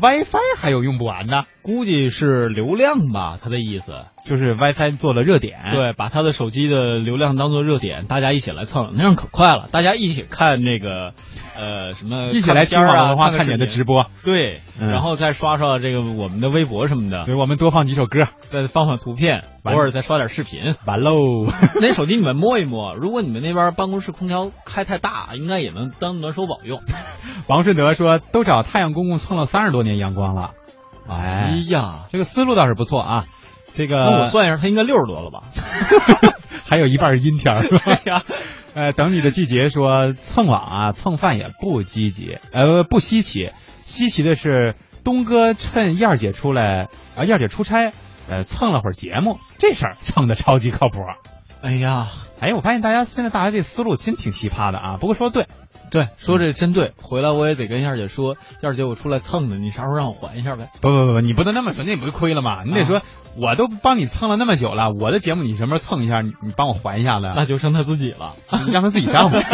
[0.00, 4.04] ，WiFi 还有用不完的，估计是流量吧，他的意思。
[4.24, 5.58] 就是 WiFi 做了热点。
[5.72, 9.68] 对，把他的手机的流量当做热点，大家一起来蹭，那样可快了。
[9.72, 11.14] 大家一起看那个，
[11.56, 14.04] 呃，什么一起来听网络文化看点的直播。
[14.24, 20.74] 对，嗯然后再刷刷这个我们的微博什么的，对，我们多放几首歌，再放放图片，偶尔再刷点视频。
[20.84, 21.46] 完喽。
[21.80, 26.82] 那手机你们摸一摸，如果你们那边办公室空调开太大，应该也能当暖手宝用。
[27.48, 30.50] 王顺德说，都找太阳公公蹭了三十多年阳光了。
[31.08, 33.24] 哎呀，这个思路倒是不错啊。
[33.74, 35.42] 这个那我算一下，他应该六十多了吧？
[36.66, 37.80] 还有一半是阴天儿，是吧？
[37.84, 38.22] 哎呀，
[38.74, 43.50] 呃， 等你的季节说蹭网啊，蹭饭也不积极，呃，不稀奇，
[43.84, 47.92] 稀奇的是东哥趁燕儿姐出来啊，燕儿姐出差，
[48.28, 50.98] 呃，蹭了会儿节目，这事儿蹭的超级靠谱。
[51.62, 52.06] 哎呀，
[52.40, 54.96] 哎，我发现大家现在大家这思路真挺奇葩的啊。
[54.98, 55.46] 不过说的对，
[55.90, 56.92] 对，说这真对。
[56.96, 60.68] 回来我也得跟燕儿姐说，燕儿姐我出来蹭的，你啥时候让我还一下呗？
[60.80, 62.62] 不不不不，你不能那么说，那你不就亏了吗？
[62.64, 63.02] 你得说，
[63.36, 66.20] 我都帮你蹭了那么久了，我的节目你什么时候蹭一下？
[66.20, 68.34] 你你帮我还一下子，那就剩他自己了，
[68.66, 69.44] 你让他自己上呗。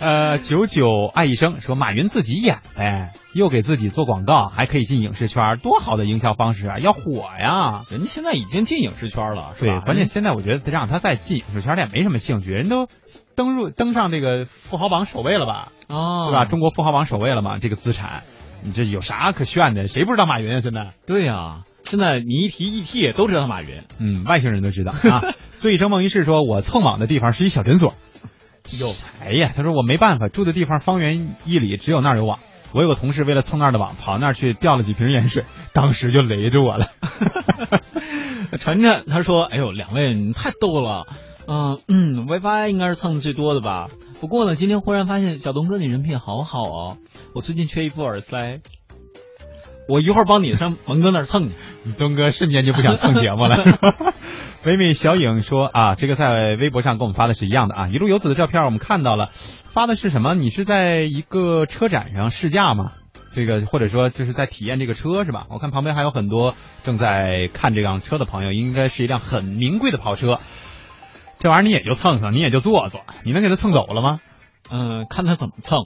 [0.00, 6.78] 呃，九九爱一生说马云自己演呗，又给自己做广告，还可以进影视圈，多好的营销方式啊！
[6.78, 7.84] 要火呀！
[7.90, 12.86] 人家现在已经进影视圈了，是吧？，关键现在我觉得让他再进影视圈，他也没什么兴趣，人都
[13.38, 15.68] 登入登上这个富豪榜首位了吧？
[15.88, 16.44] 哦，对吧？
[16.44, 17.58] 中国富豪榜首位了嘛？
[17.58, 18.24] 这个资产，
[18.64, 19.86] 你这有啥可炫的？
[19.86, 20.60] 谁不知道马云啊？
[20.60, 20.88] 现在？
[21.06, 23.84] 对呀、现在你一提 ET 都知道马云。
[24.00, 25.22] 嗯，外星人都知道啊。
[25.54, 27.94] 醉生梦一世说，我蹭网的地方是一小诊所。
[28.80, 28.88] 有，
[29.24, 32.40] 哎呀，他说我没办法，住的地方方圆一里只有那儿有网。
[32.74, 36.88] 我有个同事为了蹭那儿的网，跑那儿去掉了几瓶盐水， 当时就雷着我了。
[38.58, 41.06] 晨晨他说：“哎呦，两位你太逗了，
[41.50, 43.88] 嗯嗯，WiFi 应该是蹭的最多的吧？
[44.20, 46.98] 不过呢，今天忽然发现小东哥你人品好好哦，
[47.34, 48.60] 我最近缺一副耳塞，
[49.88, 51.54] 我一会儿帮你上蒙哥那儿蹭去。
[51.98, 53.64] 东哥瞬间就不想蹭节目了。
[54.64, 57.88] 唯美小影说啊，这个在微博上跟我们发的是一样的啊。
[57.88, 60.34] 一路游子的照片我们看到了，发的是什么？
[60.34, 62.92] 你是在一个车展上试驾吗？
[63.34, 65.46] 这个或者说就是在体验这个车是吧？
[65.48, 70.38] 我看旁边还有很多正在看这辆车的朋友，应该是一辆很名贵的跑车。
[71.38, 74.20] 这玩意儿你也就蹭蹭，你也就坐坐，你能给他蹭走了吗？
[74.70, 75.84] 嗯，看他怎么蹭。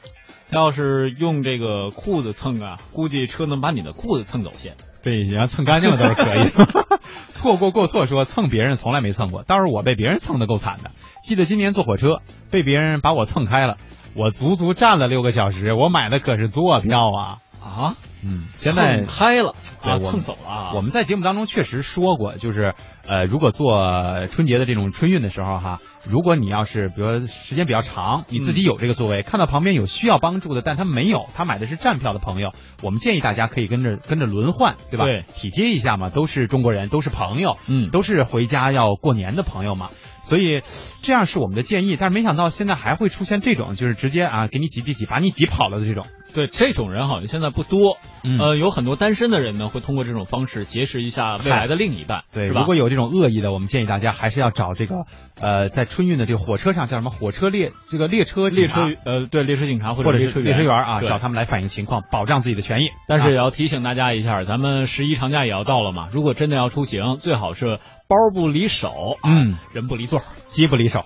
[0.51, 4.77] 他要是用这个裤子蹭啊，估计车能把你的裤子蹭走先。
[5.03, 6.51] 对，你要蹭干净了倒是可以。
[7.33, 10.91] 错过过错说蹭别人从来没蹭过，倒是我被别人蹭的够惨的。
[11.23, 13.77] 记得今年坐火车被别人把我蹭开了，
[14.15, 17.39] 我足足站了六个小时，我买的可是坐票啊！
[17.63, 17.95] 啊，
[18.25, 20.73] 嗯，现在蹭嗨了啊，蹭走了啊。
[20.75, 22.75] 我们在节目当中确实说过，就是
[23.07, 32.51] 呃，如果做春节的这种春运的时候哈，如果你要是比如说时间比较长，你自己有这个座位，看到旁边有需要帮助的，但他没有，他买的是站票的朋友，
[32.83, 35.05] 我们建议大家可以跟着跟着轮换，对吧？
[35.05, 39.91] 对体贴一下嘛，都是中国人，都是朋友，嗯都是回家要过年的朋友嘛。
[40.23, 40.63] 所以
[41.03, 46.07] 这样是我们的建议，但是没想到现在还会出现这种，就是直接啊给你挤挤挤，把你挤跑了的这种。
[46.33, 52.61] 对这种人好像现在不多，嗯呃，有很多单身的人呢会通过这种方式结识一下未来的另一半，对，是吧？
[52.61, 55.05] 如果有这种恶意的，我们建议大家还是要找这个
[55.41, 62.89] 呃，在春运的这个火车上叫什么火车列这个列车列车呃对列车警察或或者列车列车员啊，找他们来反映情况，保障自己的权益。
[62.89, 70.25] 啊但是也要提醒大家一下，咱们十一长假也要到了嘛，如果真的要出行，最好是包不离手，啊嗯，人不离座儿。
[70.47, 71.05] 机不离手。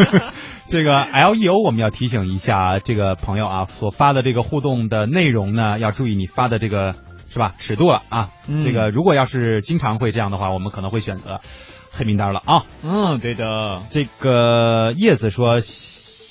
[0.68, 6.94] 这个 L E O 我们要提醒一下这个朋友啊，所发的这个互动的内容呢，要注意你发的这个
[7.32, 8.30] 是吧尺度了啊。
[8.46, 11.40] 嗯这个如果要是经常会这样的话，我们可能会选择
[11.90, 12.64] 黑名单了啊。
[12.82, 13.82] 嗯，对的。
[13.90, 15.60] 这个叶子说。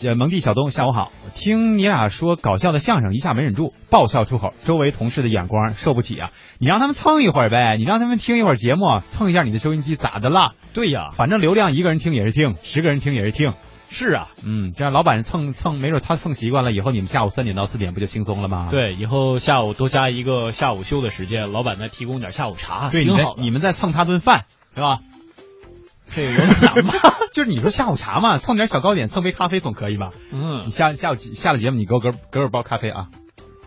[0.06, 1.14] 呃，蒙蒂小东，下午好。
[1.34, 4.54] 听你俩说搞笑的相声，一下没忍住，爆笑出口。
[4.66, 6.32] 周围同事的眼光受不起啊！
[6.60, 10.56] 你让他们蹭一会儿呗，你让他们听一会儿节目，蹭一下你的收音机，咋的啦？
[10.74, 13.54] 对呀，反正流量一个人听也是听，十个人听也是听。
[13.94, 18.68] 是啊，嗯，这样老板蹭蹭，没准他蹭习惯了，以后你们下午三点到四点不就轻松了吗？
[18.72, 23.42] 对，以后下午多加一个下午休的时间，老板再提供点下午茶，对，挺好的。
[23.44, 25.00] 你们再蹭他顿饭，是吧？
[26.16, 27.18] 这个有点难吧？
[27.32, 30.12] 就是你说下午茶嘛，蹭点小糕点，蹭杯咖啡总可以吧？
[30.32, 33.08] 嗯你下下午下了节目，你给我给我给我包咖啡啊！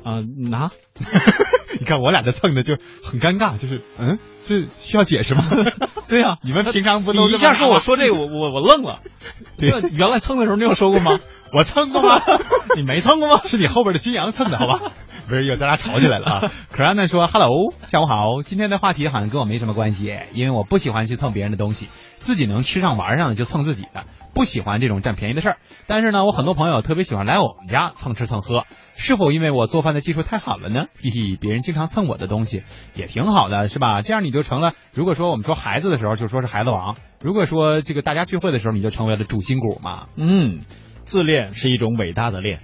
[0.05, 0.19] 啊，
[0.51, 0.71] 拿。
[1.79, 5.45] 你看我俩这蹭的就很尴尬，就是嗯，是需要解释吗？
[6.09, 9.01] 对呀、 你们平常不都你一下跟我说这个，我我我愣了。
[9.59, 11.19] 对那原来蹭的时候你有说过吗？
[11.53, 12.21] 我蹭过吗？
[12.77, 13.41] 你没蹭过吗？
[13.45, 14.93] 是你后边的军阳蹭的，好吧？
[15.29, 16.53] 不是，又咱俩吵起来了啊！
[16.71, 18.43] 可安呢说：“Hello，下午好。
[18.45, 25.57] 今天的话题好像跟我没什么关系，因为我不喜欢去蹭别人的东西，自己能吃上玩上的就蹭自己的，不喜欢这种占便宜的事儿。
[25.89, 28.65] 但是呢，我很多朋友特别喜欢来我们家蹭吃蹭喝，
[28.97, 30.87] 是否因为我做饭的技术太好了呢？
[31.03, 32.63] 嘿嘿，别人经常蹭我的东西
[32.95, 34.03] 也挺好的，是吧？
[34.03, 36.95] 这样你就成了，如果说我们说孩子的时候，就说是孩子王；
[37.27, 40.07] 如果说这个大家聚会的时候，你就成为了主心骨嘛。
[40.15, 40.61] 嗯，
[41.05, 42.61] 自恋是一种伟大的恋。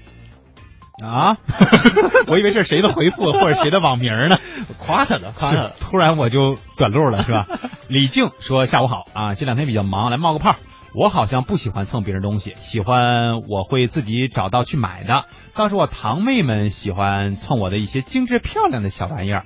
[1.03, 1.37] 啊，
[2.31, 4.39] 我以为这是谁的回复或者谁的网名呢？
[4.79, 5.75] 夸他的，夸他的。
[5.81, 7.49] 突然我就短路了，是吧？
[7.91, 10.55] 李静说：“下午好啊，这两天比较忙，来冒个泡。
[10.95, 15.25] 我好像不喜欢蹭别人东西，喜欢我会自己找到去买的。
[15.55, 19.45] 倒是我堂妹们喜欢蹭我的一些精致漂亮的小玩意儿，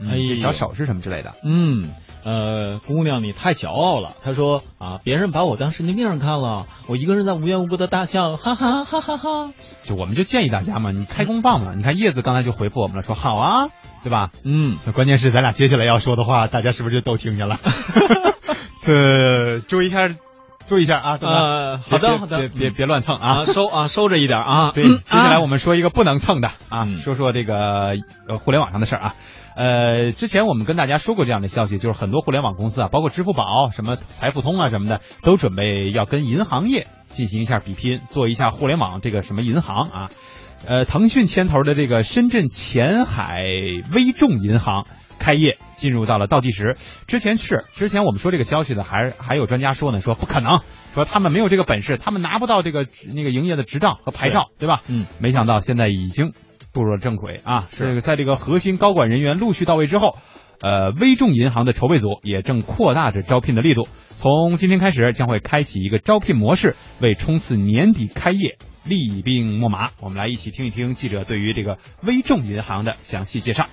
[0.00, 1.34] 嗯哎呦一些小首饰什么之类的。
[1.44, 1.90] 嗯，
[2.24, 4.12] 呃，姑娘你太骄傲了。
[4.22, 9.50] 他说啊，别人把我当神经病看了，我一个人在无缘无故的大笑，哈哈哈哈哈。
[9.84, 11.74] 就我们就建议大家嘛，你开工棒嘛。
[11.76, 13.68] 你看叶子刚才就回复我们了，说好啊，
[14.02, 14.30] 对吧？
[14.42, 17.58] 嗯，那关键是咱俩接下来要说的话，大家是不是就都听见了？
[18.80, 20.08] 这注意一下，
[20.68, 21.18] 注意一下啊！
[21.20, 23.28] 呃好的好的别别嗯别乱蹭啊！
[23.40, 24.70] 啊，收啊，收着一点啊。
[24.74, 27.96] 对，嗯接下来啊我们说一个不能蹭的啊，嗯说说这个
[28.28, 29.14] 呃互联网上的事儿啊。
[29.56, 40.10] 呃，之前我们跟大家说过这样的消息，就是很多互联网公司啊，包括支付宝、什么财付通啊什么的，都准备要跟银行业进行一下比拼，做一下互联网这个什么银行啊。
[40.66, 43.42] 呃，腾讯牵头的这个深圳前海
[43.92, 44.86] 微众银行
[45.18, 46.76] 开业进入到了倒计时。
[47.06, 50.60] 之前是之前我们说这个消息的，还还有专家说呢，说不可能，
[50.94, 54.80] 说他们没有这个本事，他们拿不到这个那个营业的执照和牌照，对吧？
[54.88, 56.32] 嗯，没想到现在已经
[56.74, 57.68] 步入了正轨啊！
[57.70, 60.18] 这个在这个核心高管人员陆续到位之后，
[60.60, 63.86] 呃，微众银行的筹备组也正扩大着招聘的力度。
[64.16, 69.92] 从今天开始，将会开启一个招聘模式，为冲刺年底开业厉兵秣马。
[70.00, 73.68] 我们来一起听一听记者对于这个微众银行的详细介绍。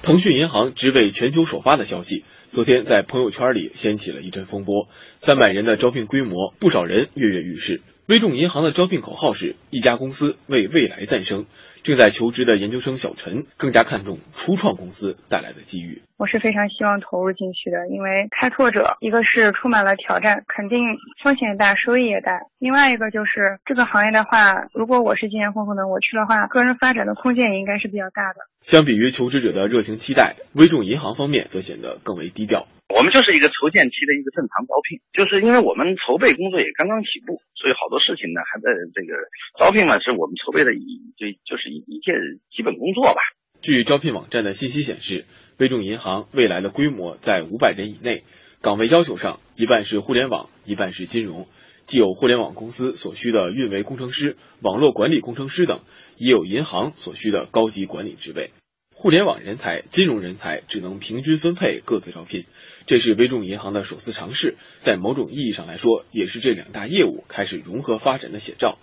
[0.00, 4.86] 腾讯银行职位全球首发的消息，昨天在朋友圈里掀起了一阵风波。
[5.16, 7.82] 三百人的招聘规模，不少人跃跃欲试。
[8.06, 11.44] 微众银行的招聘口号是“一家公司为未来诞生”。
[11.82, 16.02] 正在求职的研究生小陈更加看重初创公司带来的机遇。
[16.18, 22.42] 我是非常希望投入进去的，因为开拓者一个是充满了挑战，肯定风险大，收益也大。
[22.58, 28.50] 另外一个就是这个行业的话，如果我是经验丰富的，我去的话，个人发展的空间也应该是比较大的。
[28.60, 32.66] 相比于求职者的热情期待，微众银行方面则显得更为低调。
[32.90, 39.14] 我们就是一个筹建期的一个正常招聘，就是因为我们筹备工作也刚刚起步，所以好多事情呢还在这个
[39.54, 43.22] 招聘嘛，是我们筹备的一就就是一一件基本工作吧。
[43.60, 45.26] 据招聘网站的信息显示，
[45.58, 48.22] 微众银行未来的规模在五百人以内，
[48.60, 51.48] 岗位要求上一半是互联网，一半是金融，
[51.84, 55.80] 既有互联网公司所需的运维工程师、网络管理工程师等，
[56.16, 58.50] 也有银行所需的高级管理职位。
[58.94, 62.44] 互联网人才、金融人才只能平均分配各自招聘，
[62.86, 64.54] 这是微众银行的首次尝试，
[64.84, 68.78] 在某种意义上来说，也是这两大业务开始融合发展的写照。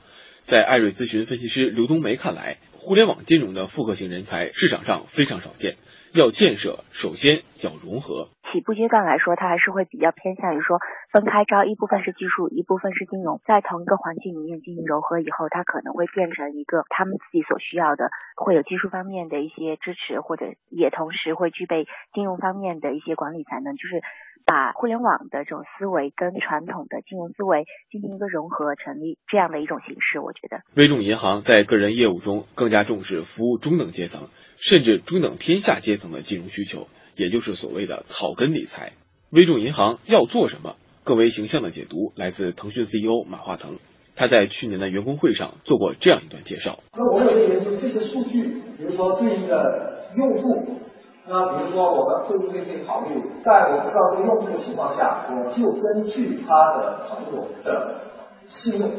[0.46, 5.78] 在艾瑞咨询分析师刘冬梅看来，互联网金融的复合型人才市场上非常少见，
[6.16, 8.30] 要建设首先要融合。
[8.52, 10.80] 起步阶段来说，它还是会比较偏向于说
[11.12, 24.00] 分开招，一部分是技术，一部分是金融，在同一个环境里面进行柔合以后，它可能会变成一个他们自己所需要的，会有技术方面的一些支持，或者也同时会具备金融方面的一些管理才能，就是
[24.46, 30.22] 把互联网的这种思维跟传统的金融思维进行一个融合，成立这样的一种形式。
[30.22, 36.88] 我觉得，微众银行在个人业务中更加重视服务中等阶层，甚至中等偏下阶层的金融需求。
[37.18, 38.92] 也就是所谓的草根理财，
[39.30, 40.76] 微众银行要做什么？
[41.06, 43.78] 更为形象的解读来自腾讯 CEO 马化腾，
[44.18, 46.80] 他在去年的员工会上做过这样一段介绍。
[46.92, 48.42] 那我们在研究这些数据，
[48.78, 50.82] 比如说对应的用户，
[51.26, 58.02] 那比如说我们会不会可以考虑，在我不知道这个用户的情况下，我就根据他的朋友的
[58.48, 58.90] 信用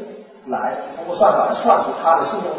[0.47, 2.51] 来通过算法算出他的信用。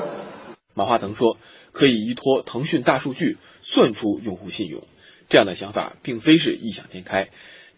[0.75, 1.38] 马化腾说，
[1.79, 4.83] 可以依托腾讯大数据算出用户信用。
[5.29, 7.29] 这样的想法并非是异想天开，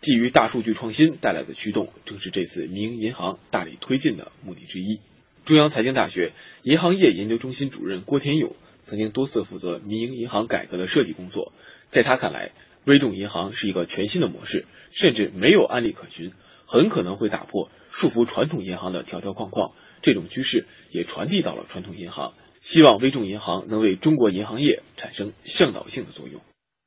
[0.00, 5.00] 基于大数据创新带来的驱动，正是这次民营银行大力推进的目的之一。
[5.44, 6.32] 中央财经大学
[6.62, 11.52] 银行业研究中心主任郭天勇曾经多次负责民营银行改革的设计工作，
[11.90, 12.52] 在他看来，
[12.86, 16.32] 微众银行是一个全新的模式，甚至没有案例可循，
[16.64, 19.72] 很可能会打破束缚传统银行的条条框框。
[20.00, 26.40] 这种趋势也传递到了传统银行，希望微众银行能为中国银行业产生向导性的作用。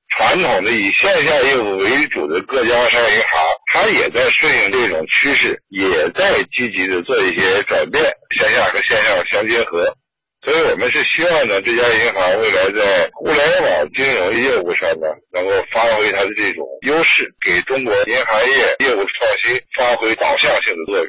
[0.07, 3.27] 传统的以线下业务为主的各家商业银行，
[3.73, 8.03] 它也在顺应这种趋势，也在积极的做一些转变，
[8.37, 9.97] 线下和线上相结合。
[10.45, 19.07] 所以我们是希望呢，这家银行未来在互联网金融业务上呢，能够发挥它的这种优势，给中国银行业业务创
[19.41, 21.07] 新发挥导向性的作用。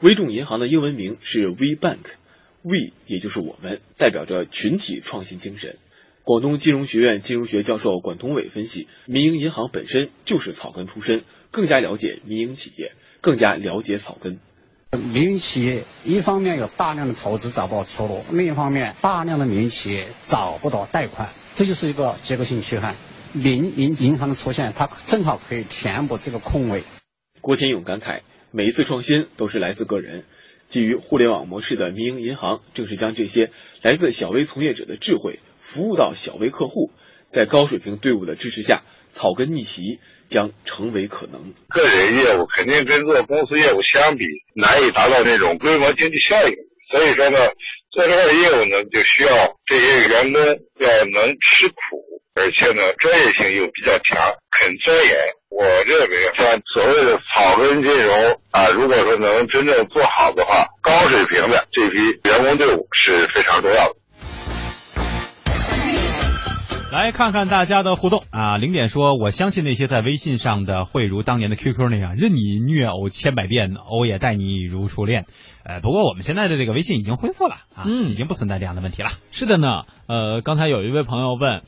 [0.00, 1.40] 微众银行的英文名是
[2.62, 5.76] We 也就是我们，代表着群体创新精神。
[6.22, 14.38] 广东金融学院金融学教授管同伟分析，民营银行本身就是草根出身，更加了解民营企业，更加了解草根。
[15.12, 22.94] 民营企业一方面有大量的投资找不到出路，另一方面大量的民营企业找不到贷款，这就是一个结构性缺憾。
[23.32, 26.84] 民营银行的出现，它正好可以填补这个空位。
[27.40, 28.20] 郭天勇感慨，
[28.52, 30.24] 每一次创新都是来自个人。
[30.72, 33.50] 基于互联网模式的民营银行，正是将这些
[33.82, 35.38] 来自小微从业者的智慧。
[35.60, 36.90] 服务到小微客户，
[37.28, 40.00] 在高水平队伍的支持下，草根逆袭
[40.30, 41.52] 将成为可能。
[41.68, 46.54] 个人业务肯定跟做公司业务相比，难以达到那种规模经济效应。
[46.90, 47.38] 所以说呢，
[47.90, 51.74] 做这个业务呢，就需要这些员工要能吃苦，
[52.34, 54.18] 而且呢，专业性又比较强，
[54.50, 55.14] 很钻研。
[55.50, 63.94] 我认为，像所谓的草根金融啊，如果说能真正做好的话，高水平的这批员工队伍是非常重要的。
[66.90, 68.58] 来看看大家的互动啊！
[68.58, 75.26] 零点说，我相信那些在微信上的会如当年的 QQ 那样，任你虐偶千百遍，偶也待你如初恋。
[75.64, 79.10] 呃，不过我们现在的这个微信已经恢复了啊，嗯，已经不存在这样的问题了。
[79.30, 81.62] 是的呢，呃，刚才有一位朋友问，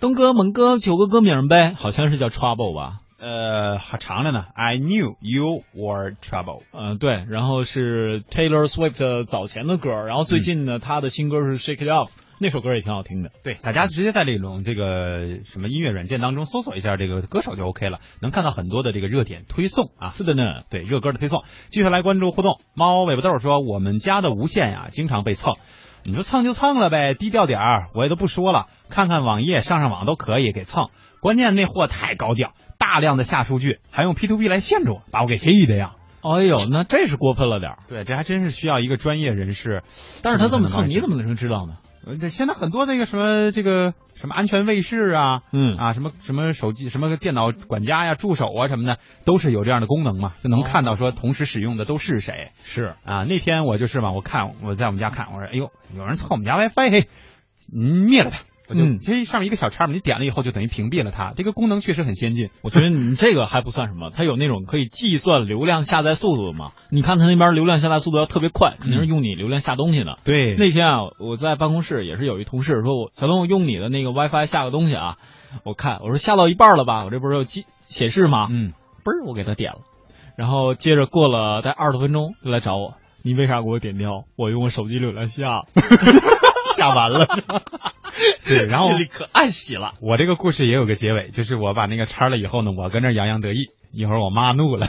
[0.00, 3.00] 东哥、猛哥求个歌名呗，好像是叫 Trouble 吧？
[3.18, 4.46] 呃，好长着呢。
[4.54, 6.62] I knew you were trouble。
[6.72, 12.12] 嗯，对，然后是 Taylor Swift 早前的歌，然后最近呢，他的新歌是 Shake It Off。
[12.42, 20.08] 那首歌也挺好听的，对，大家直接在这种这个什么音乐软件当中搜索一下这个歌手就 OK 了，能看到很多的这个热点推送啊。
[20.08, 21.44] 是的呢，对热歌的推送。
[21.68, 25.56] 继续来关注互动，猫尾巴豆说我们家的无线呀经常被蹭，
[26.04, 30.88] 你说蹭就蹭了呗，低调点儿，我也都不说了，看看网页上上网都可以给蹭，
[31.20, 35.96] 关键那货太高调，大量的下数据，还用 P to P 来限制我，把我给气的呀。
[36.22, 37.78] 哎呦，那这是过分了点儿。
[37.88, 39.82] 对，这还真是需要一个专业人士。
[40.22, 41.76] 但是他这么蹭，你怎么能知道呢？
[42.06, 45.76] 呃，这现在很多那个什么这个什么安全卫士啊，嗯。
[45.76, 52.52] 啊什么什么手机什么电脑管家呀、助手啊什么的，都是有这样的功能嘛，就能看到说同时使用的都是谁。
[52.62, 52.94] 是。
[53.04, 57.08] 啊，那天我就是嘛，我看我在我们家看，我说哎呦，有人蹭我们家 WiFi，嘿，
[57.72, 58.32] 灭了
[58.74, 58.80] 它。
[58.80, 61.32] 嗯，其实上面一个小叉嘛，你点了以后就等于屏蔽了它。
[61.36, 66.72] 这个功能确实很先进，我觉得你这个还不算什么，它有那种可以计算流量下载速度的嘛。
[66.90, 70.18] 你看它那边流量下载速度要特别快，肯定是用你流量下东西的。
[70.24, 75.16] 对，那天啊，我在办公室也是有一同事说，我小东用你的那个 WiFi 下个东西啊，
[75.64, 78.48] 我看我说下到一半了吧，我这不是有记显示吗？
[78.50, 78.72] 嗯，
[79.04, 79.78] 嘣儿我给他点了，
[80.36, 84.24] 然后接着过了大概二十多分钟就来找我，你为啥给我点掉？
[84.36, 85.62] 我用我手机流量下，
[86.76, 87.26] 下完了。
[88.44, 89.94] 对， 然后心里可暗喜了。
[90.00, 93.68] 我这个故事也有个结尾，就是我把那个拆了以后呢，我跟那洋洋得意。
[93.92, 94.86] 一会儿我妈怒了，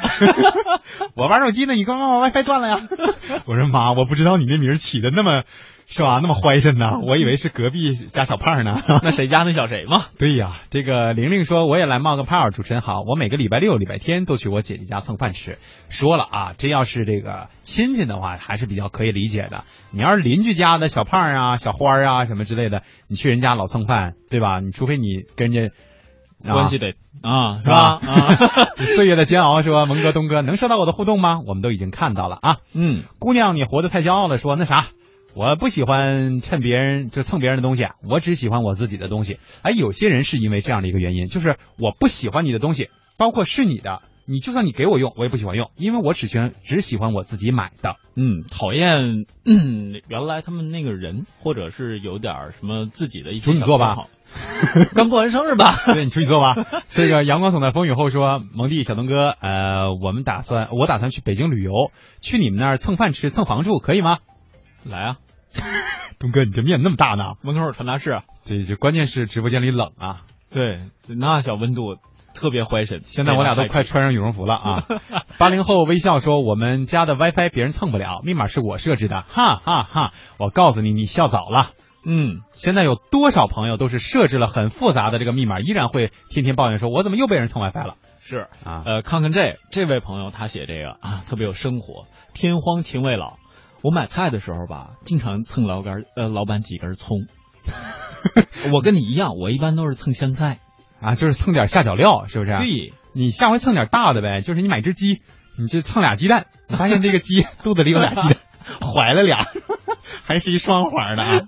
[1.17, 2.87] 我玩手机呢，你刚刚把 WiFi 断了呀？
[3.45, 5.43] 我说妈，我不知道你那名起的那么。
[5.91, 6.19] 是吧？
[6.21, 6.99] 那么欢心呢？
[7.03, 8.81] 我以为是隔壁家小胖呢。
[9.03, 10.05] 那谁家那小谁嘛？
[10.17, 12.49] 对呀，这个玲玲说我也来冒个泡。
[12.49, 15.57] 主持人好，我每个礼拜六、礼拜天都去我姐姐家蹭饭吃。
[15.89, 19.65] 说了啊，这要是这个亲戚的话，还是比较可以理解的。
[19.91, 24.61] 你要是邻居家的小胖啊、小花啊什么之类的，你去人家老蹭饭，对吧？
[24.61, 27.99] 你除非你跟人家关系得啊，是吧？
[28.01, 28.35] 啊，
[28.95, 31.41] 岁月的煎熬，说蒙哥、东哥能收到我的互动吗？
[31.45, 32.57] 我们都已经看到了啊。
[32.73, 34.37] 嗯，姑娘，你活得太骄傲了。
[34.37, 34.85] 说那啥。
[35.33, 39.37] 我不喜欢趁别人就蹭别人的东西，我只喜欢我自己的东西。
[39.61, 47.95] 哎，有些人是因为这样的一个原因，就是我不喜欢你的东西，包括是你的，你就算你给我用，我也不喜欢用，因为我只喜欢只喜欢我自己买的。
[48.15, 54.07] 嗯，讨厌，嗯，原来他们那个人，或者是有点什么自己的一些处女座吧，
[54.93, 55.73] 刚过完生日吧？
[55.93, 56.55] 对你处女座吧。
[56.89, 64.17] 这个阳光总在风雨后说，蒙蒂小东哥，呃，我们打算，我打算去北京旅游，去你们那儿蹭饭吃，蹭房住，可以吗？
[64.83, 65.17] 来啊，
[66.19, 67.35] 东哥，你这面那么大呢？
[67.41, 68.21] 门口有传达室。
[68.43, 70.21] 这这关键是直播间里冷啊。
[70.49, 71.97] 对，那小温度
[72.33, 73.01] 特别怀神。
[73.03, 74.85] 现在我俩都快穿上羽绒服了啊。
[75.37, 80.13] 八零后微笑说：“我们家的 WiFi 别人蹭不了，密码是我设置的。”哈哈哈！
[80.37, 81.67] 我告诉你，你笑早了。
[82.03, 93.37] 嗯，现在有多少朋友都是设置了很复杂的这个密码，依然会天天抱怨说：“我怎么又被人蹭 WiFi 了？”是啊，呃，看看这这位朋友，他写这个啊，特别有生活，天荒情未老。
[93.83, 97.25] 我买菜的时候吧，经常蹭老干呃老板几根葱。
[98.73, 100.59] 我跟你一样，我一般都是蹭香菜
[101.01, 102.55] 啊，就是蹭点下脚料，是不是？
[102.57, 105.21] 对，你下回蹭点大的呗，就是你买只鸡，
[105.57, 108.37] 你就蹭俩鸡蛋，你发现这个鸡 肚子里有俩鸡蛋，
[108.81, 109.47] 怀了俩，
[110.23, 111.41] 还是一双怀的啊。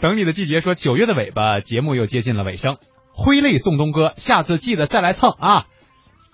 [0.00, 2.78] 等你的季节说九月的尾巴，节目又接近了尾声，
[3.12, 5.66] 挥泪送东哥，下次记得再来蹭啊。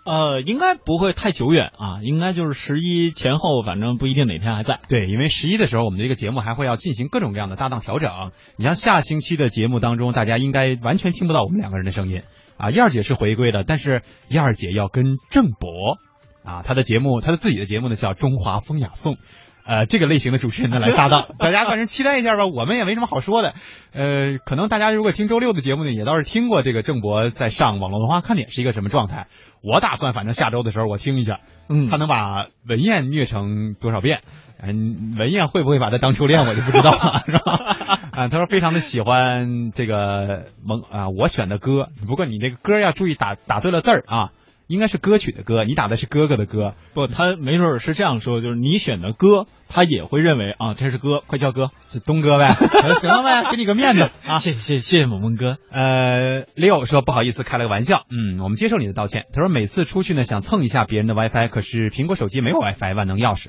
[0.05, 4.81] 呃，应该不会太久远啊，应该就是十一前后，反正不一定哪天还在。
[4.89, 8.33] 对，因为十一的时候，我们这个节目还会要进行各种各样的搭档调整。
[8.57, 12.23] 你像下星期的节目当中，大家应该完全听不到我们两个人的声音
[12.57, 12.71] 啊。
[12.71, 15.99] 燕儿姐是回归的，但是燕儿姐要跟郑博
[16.45, 19.15] 啊，她的节目，她的自己的节目呢叫《中华风雅颂》。
[19.65, 22.47] 呃，这个类型的主持人呢来搭档， 大家反正期待一下吧。
[22.47, 23.55] 我们也没什么好说的。
[23.93, 29.29] 呃，可能大家如果听周六的节目呢，也倒是听过这个郑博在上网络文化看点是一个什么状态。
[29.63, 34.21] 我打算反正下周的时候我听一下，嗯，他能把文燕虐成多少遍？
[34.65, 37.77] 嗯，文燕会不会把他当初恋，我就不知道了，是吧？
[38.13, 44.31] 啊，他说非常的喜欢这个萌啊，我选的歌，不过你这个歌要注意打打对了字儿啊。
[44.73, 52.55] 应该是歌曲的歌，你打的是哥哥的歌，不，他没准是这样说，就是你选的歌，他也会认为啊，这是哥，快叫哥，是东哥呗，
[53.03, 59.27] 行了呗，给你个面子啊，谢谢谢谢谢萌萌哥，呃，Leo 说不好意思开了个玩笑，嗯，我们接受你的道歉。
[59.35, 63.49] 他说每次出去呢想蹭一下别人的 WiFi，可是苹果手机没有 WiFi 万能钥匙，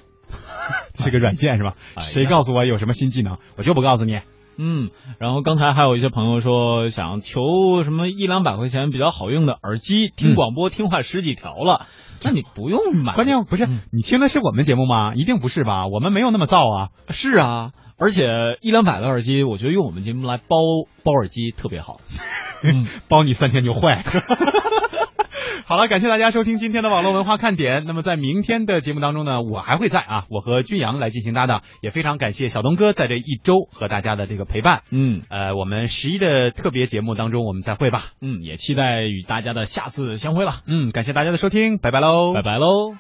[1.02, 1.76] 这个软件是吧？
[2.00, 4.20] 谁告诉我有什么新技能，我就不告诉你。
[4.58, 4.90] 嗯，
[5.20, 11.88] 然后刚才还有一些朋友说想求什么一两百块钱比较好用的耳机，听广播听坏十几条了，
[12.24, 13.16] 那你不用买。
[13.16, 15.14] 关键不是你听的是我们节目吗？
[15.16, 15.88] 一定不是吧？
[15.88, 16.90] 我们没有那么燥啊。
[17.10, 20.58] 是啊，而且一两百的耳机，我觉得用我们节目来包
[21.04, 22.00] 包耳机特别好，
[23.10, 24.04] 包你三天就坏。
[25.66, 27.86] 好了，感谢大家收听今天的网络文化看点。
[27.86, 34.84] 那么在明天的节目当中呢，我还会在啊，我和君阳来进行搭档，也非常感谢小东哥在这一周和大家的这个陪伴。
[34.90, 38.04] 嗯，呃，我们十一的特别节目当中我们再会吧。
[38.22, 40.54] 嗯，也期待与大家的下次相会了。
[40.68, 42.96] 嗯，感谢大家的收听，拜拜喽，拜拜喽。